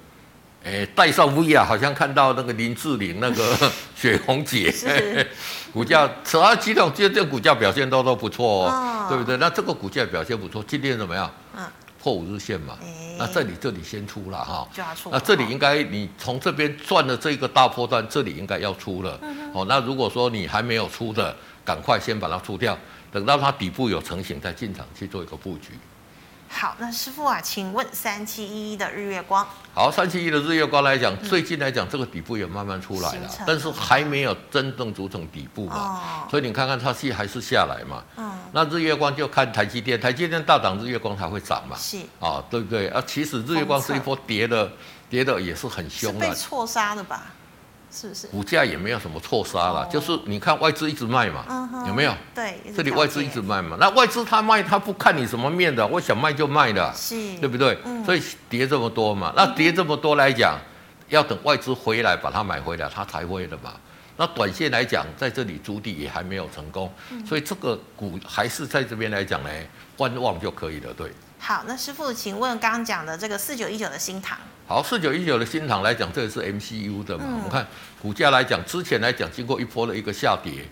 [0.62, 3.56] 哎，带上 V 啊，好像看到那个林志玲、那个
[3.96, 5.26] 雪红姐，是
[5.72, 9.38] 股价，其他几种这这股价表现都都不错哦，哦对不对？
[9.38, 11.32] 那这个股价表现不错，今天怎么样？
[12.00, 12.78] 嗯，破五日线嘛。
[12.82, 14.68] 哎、那这里这里先出了哈。
[15.12, 19.20] 那这里应该你从这边转的这个大波段，这里应该要出了。
[19.22, 21.36] 嗯、哦，那如果说你还没有出的，
[21.66, 22.78] 赶快先把它出掉，
[23.12, 25.74] 等到它底部有成型再进场去做一个布局。
[26.52, 29.48] 好，那师傅啊，请问三七一一的日月光。
[29.74, 35.76] 好，三七一的日月光来讲，嗯、最近来讲，这个底部也慢慢出来了，但是还没有真正组成底部嘛。
[35.76, 38.04] 哦、所以你看看它是还是下来嘛。
[38.18, 38.32] 嗯。
[38.52, 41.78] 那日月光就看台积电，台积电大涨，日月光才会涨嘛。
[41.78, 42.00] 是。
[42.20, 42.90] 啊，对不对？
[42.90, 44.70] 啊，其实日月光是一波跌的，
[45.08, 46.26] 跌的也是很凶的。
[46.26, 47.28] 是被错杀的吧？
[47.92, 48.28] 是不是？
[48.28, 52.14] 股价也没有什么错杀了，哦、就是你看外资一直卖嘛，嗯、有没有？
[52.34, 53.78] 对，这里外资一直卖嘛。
[53.80, 57.78] 那外资他卖，他不看你什么面的，我想卖就卖的，是，对不对？
[57.86, 60.58] 嗯、所以跌这么多嘛，那跌这么多来讲，
[61.08, 63.74] 要等外资回来把它买回来，它才会的嘛。
[64.18, 69.50] 那短线来讲，在这里筑底也还没有成功，嗯、所以这个股还是在这边来讲呢，
[69.96, 71.10] 观望就可以了，对。
[71.40, 74.38] 好，那师傅，请问刚刚讲的这个四九一九的新唐。
[74.70, 77.24] 好，四九一九的新塘来讲，这也是 MCU 的嘛。
[77.28, 77.66] 嗯、我们看
[78.00, 80.64] 股价来讲，之前来讲经过一波的一个下跌，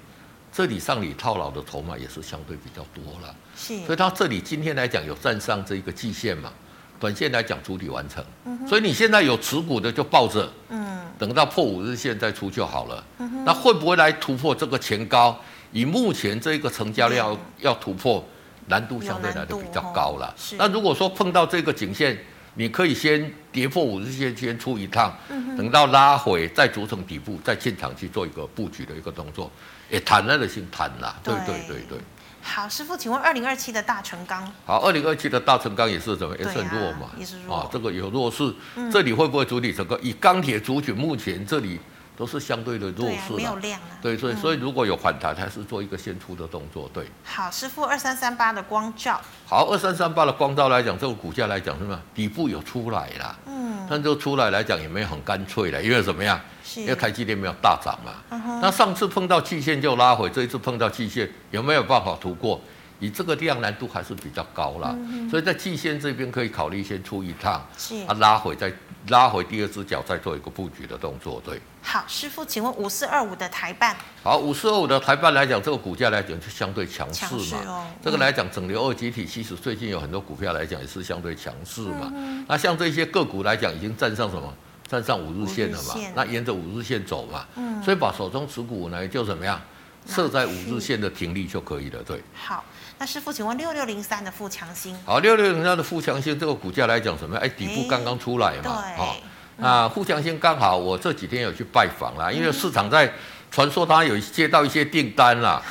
[0.53, 3.35] 这里上里套牢的筹码也是相对比较多了。
[3.57, 3.75] 是。
[3.87, 6.53] 所以它这里今天来讲有站上这一个季线嘛，
[6.99, 8.23] 短线来讲主体完成。
[8.69, 10.99] 所以你现在有持股的就抱着，嗯。
[11.17, 13.03] 等到破五日线再出就好了。
[13.43, 15.35] 那会不会来突破这个前高？
[15.71, 18.23] 以目前这个成交量要突破。
[18.69, 20.35] 难度相对来的比较高了。
[20.57, 22.17] 那如果说碰到这个颈线，
[22.57, 25.15] 你可以先跌破五日线，先出一趟，
[25.55, 29.49] 等到拉回再组成底部，再进场去做一个布局的一个动作，
[29.89, 31.15] 也坦然的心谈了。
[31.23, 31.99] 对对对对。
[32.41, 34.51] 好，师傅，请问二零二七的大成钢。
[34.65, 36.35] 好，二零二七的大成钢也是怎么？
[36.37, 37.11] 也是很弱嘛。
[37.17, 37.55] 也是弱。
[37.55, 39.99] 啊，这个有弱势，嗯、这里会不会主体整个？
[40.01, 41.79] 以钢铁族群目前这里。
[42.17, 43.87] 都是相对的弱势、啊，没有量了。
[44.01, 46.89] 对，所以所以如果有反弹，还是做一个先出的动作。
[46.91, 47.05] 对。
[47.23, 49.21] 好，师傅，二三三八的光照。
[49.45, 52.01] 好，二三三八的光照来讲，这个股价来讲是什么？
[52.15, 53.39] 底部有出来了。
[53.45, 53.87] 嗯。
[53.87, 56.41] 但就出来来讲也没有很干脆了，因为怎么样？
[56.63, 56.81] 是。
[56.81, 58.11] 因为台积电没有大涨嘛。
[58.31, 58.59] 嗯。
[58.59, 62.59] 那上次碰到季线就拉回，这一次碰到季线有没有办法突破？
[62.99, 68.73] 以这个量难度还是比较高啦，嗯、所以在季线这边可以考虑先出一趟，是啊，拉回再
[69.09, 71.61] 拉回第二只脚，再做一个布局的动作，对。
[71.81, 73.95] 好，师傅，请问五四二五的台办。
[74.23, 77.87] 好，五四二五的台办来讲，这个股价来讲就相对强势嘛。
[78.03, 82.11] 这个来讲，整流二集体其实最近有很多股票来讲也是相对强势嘛。
[82.13, 84.53] 嗯、那像这些个股来讲，已经站上什么？
[84.87, 85.93] 站上五日线了嘛？
[86.15, 87.45] 那沿着五日线走嘛。
[87.55, 87.81] 嗯。
[87.81, 89.61] 所以把手中持股呢，就怎么样？
[90.05, 92.23] 设在五日线的停利就可以了，对。
[92.33, 92.63] 好，
[92.99, 94.97] 那师傅，请问六六零三的富强星。
[95.05, 97.43] 好，六六零三的富强星这个股价来讲什么样？
[97.43, 98.63] 哎，底部刚刚出来嘛。
[98.63, 98.71] 对。
[98.97, 99.15] 哦，
[99.57, 103.13] 那富强星刚好我这几天有去拜访啦，因为市场在
[103.51, 105.61] 传说他有接到一些订单啦。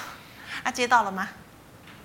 [0.62, 1.28] 啊，接到了吗？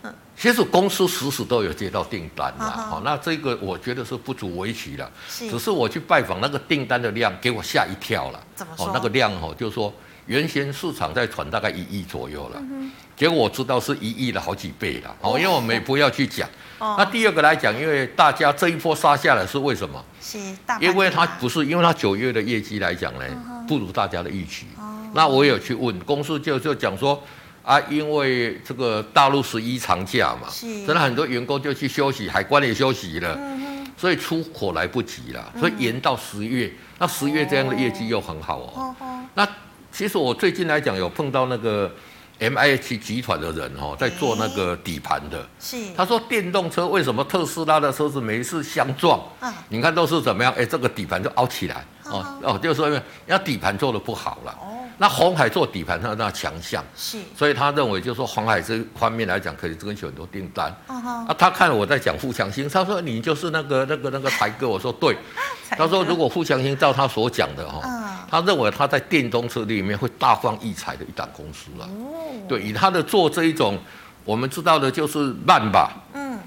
[0.01, 0.11] 嗯。
[0.36, 2.65] 其实公司时时都有接到订单啦。
[2.89, 5.07] 好，那这个我觉得是不足为奇了。
[5.30, 5.51] 是。
[5.51, 8.43] 只是我去拜访那个订单的量，给我吓一跳了。
[8.55, 8.88] 怎么说？
[8.88, 9.93] 哦，那个量哦，就是说。
[10.26, 15.15] 原先市场在传大概一亿左右了，嗯、结果我知道是一亿的好几倍了。
[15.22, 16.47] 哦，因为我们也不要去讲。
[16.80, 20.03] 哦、那第二个来讲，因为大家这一波杀下来是为什么？
[20.19, 20.39] 是
[20.80, 23.26] 因为它不是，因为它九月的业绩来讲呢，
[23.67, 24.65] 不如大家的预期。
[24.78, 27.22] 哦、那我有去问公司就，就就讲说
[27.63, 36.65] 啊，因为这个大陆十一长假嘛，是真的很多员工就去休息，海关也休息了，嗯、哼所以出口来不及了，所以延到十月。
[36.65, 38.74] 嗯、那十月这样的业绩又很好哦。
[38.76, 39.47] 哦哦那
[39.92, 41.92] 其实我最近来讲有碰到那个
[42.39, 45.46] M I H 集团的人哦，在做那个底盘的。
[45.60, 45.78] 是。
[45.96, 50.52] 他说电动车为什么特斯拉的车子每一次相撞，嗯，你看都是怎么样？
[50.58, 51.86] 哎，这个底盘就凹起来。
[52.06, 54.52] 哦哦，就是说因为要底盘做的不好了。
[54.60, 54.78] 哦。
[54.98, 56.84] 那红海做底盘，它那强项。
[56.96, 57.20] 是。
[57.38, 60.76] 所以他认为就是说红海这方面来讲可以争取很多订单。
[60.88, 65.16] 啊，他看我在讲富强星，他说你就是那个那个那个台哥，我说对。
[65.78, 68.01] 他说如果富强星照他所讲的哈。
[68.32, 71.86] 他认为他在电动车里面会大放异彩的一档公司了。
[71.86, 73.78] 哦，对，以他的做这一种，
[74.24, 75.92] 我们知道的就是曼巴。
[76.14, 76.40] 嗯，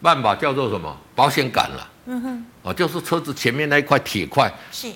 [0.00, 0.96] 曼巴叫做什么？
[1.14, 1.88] 保险杆了。
[2.06, 4.90] 嗯哼，哦，就是车子前面那一块铁块，是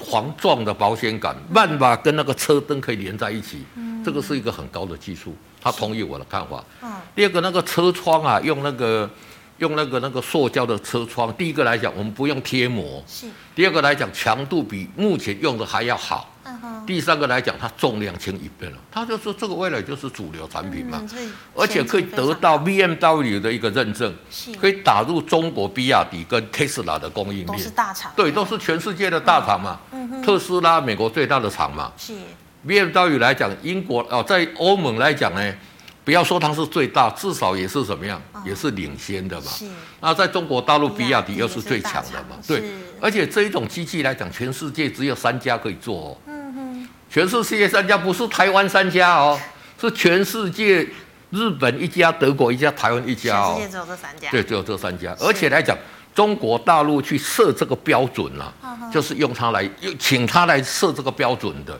[0.00, 1.36] 黄状的保险杆。
[1.50, 5.36] 曼巴跟那个车灯可以连在一起，嗯，这个是一个很高的技术。
[5.60, 6.64] 他同意我的看法。
[6.80, 9.08] 嗯，第二个那个车窗啊，用那个。
[9.58, 13.26] 用那个那个塑胶的车窗，第一个来讲，我们不用贴膜；是。
[13.54, 16.32] 第二个来讲，强度比目前用的还要好。
[16.44, 16.86] 嗯哼。
[16.86, 18.76] 第三个来讲，它重量轻一倍了。
[18.90, 21.02] 它就是这个未来就是主流产品嘛。
[21.16, 27.46] 嗯、而且可以得到 BMW 的一个认证，是可以打入中国比亚迪跟 Tesla 的供应链。
[27.46, 28.12] 都是大厂。
[28.16, 29.80] 对，都是全世界的大厂嘛。
[29.90, 30.22] 嗯哼。
[30.22, 31.92] 特斯拉美国最大的厂嘛。
[31.98, 32.14] 是。
[32.66, 35.54] BMW 来讲，英国哦，在欧盟来讲呢。
[36.08, 39.50] 不要说它是最大，至少也是怎么样，哦、也是领先的嘛。
[39.50, 39.66] 是。
[40.00, 42.36] 那在中国大陆，比亚迪又是最强的嘛。
[42.46, 42.62] 对。
[42.98, 46.16] 而且这一种机器来讲，全世界只有三家可以做哦。
[46.24, 46.88] 嗯哼。
[47.10, 49.38] 全世界三家不是台湾三家哦，
[49.78, 50.88] 是全世界
[51.28, 53.56] 日本一家、德国一家、台湾一家哦。
[53.58, 54.30] 全世界只有这三家。
[54.30, 55.14] 对，只有这三家。
[55.20, 55.76] 而且来讲，
[56.14, 61.78] 中国大陆去设这个标准了、啊，就是用它来，用请它来设这个标准的。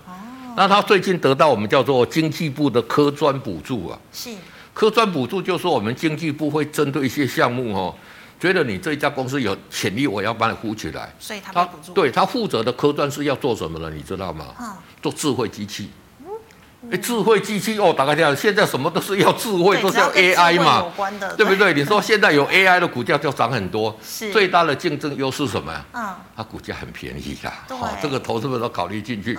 [0.58, 4.30] 哦那他最近得到我们叫做经济部的科专补助啊，是
[4.74, 7.94] 科专补助，就是说我们经济部会针对一些项目哦，
[8.40, 11.92] 觉得你这一家公司有潜力，我要把你扶起来，所以他补助。
[11.92, 14.46] 对他负责的科专是要做什么呢，你知道吗？
[14.60, 15.88] 嗯，做智慧机器。
[16.90, 20.84] 哎，智慧机器哦，大家讲，现在什么都是要智慧，都是要 AI 嘛，
[21.36, 21.74] 对不对？
[21.74, 25.84] 你说现在有 AI 的股价就涨很多，是最大的竞争优势什么呀？
[25.92, 29.36] 嗯，它股价很便宜啦，好，这个投资者都考虑进去，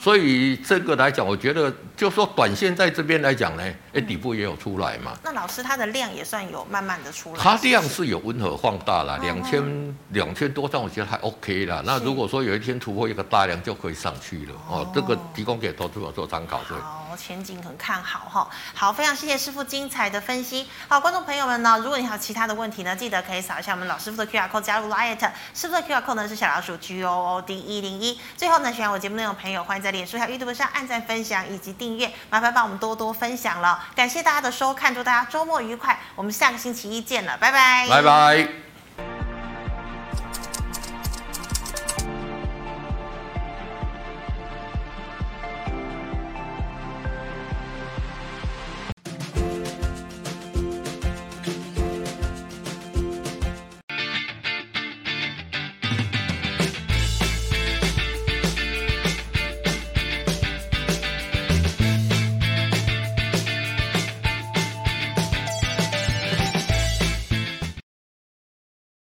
[0.00, 5.12] 所以这个来讲，我觉得就说短线在这边来讲呢，哎，底部也有出来嘛。
[5.24, 11.82] 那老师，它的量也算有慢慢的出来，它量是有温和放大了，两千两千多张，我觉得还 OK 了。
[11.84, 14.88] 那如果说有一天突破一个大量，就可以上去了哦。
[14.94, 16.60] 这个提供给投资者做参考。
[16.80, 18.48] 好，前景很看好哈。
[18.74, 20.68] 好，非常谢谢师傅精彩的分析。
[20.88, 25.16] 好，观众朋友们呢，如果你还有其他的问题呢，记得可以扫一下我们老师傅的 QR code 加入 Line。
[25.54, 28.20] 师傅的 QR code 呢是小老鼠 G O O D 一零一。
[28.36, 33.84] 最后呢，喜欢我节目内容的朋友，欢迎在脸书还有 YouTube 上按赞、分享以及订阅，麻烦帮我们多多分享了。
[33.94, 35.98] 感谢大家的收看，祝大家周末愉快。
[36.14, 38.65] 我们下个星期一见了，拜拜，拜拜。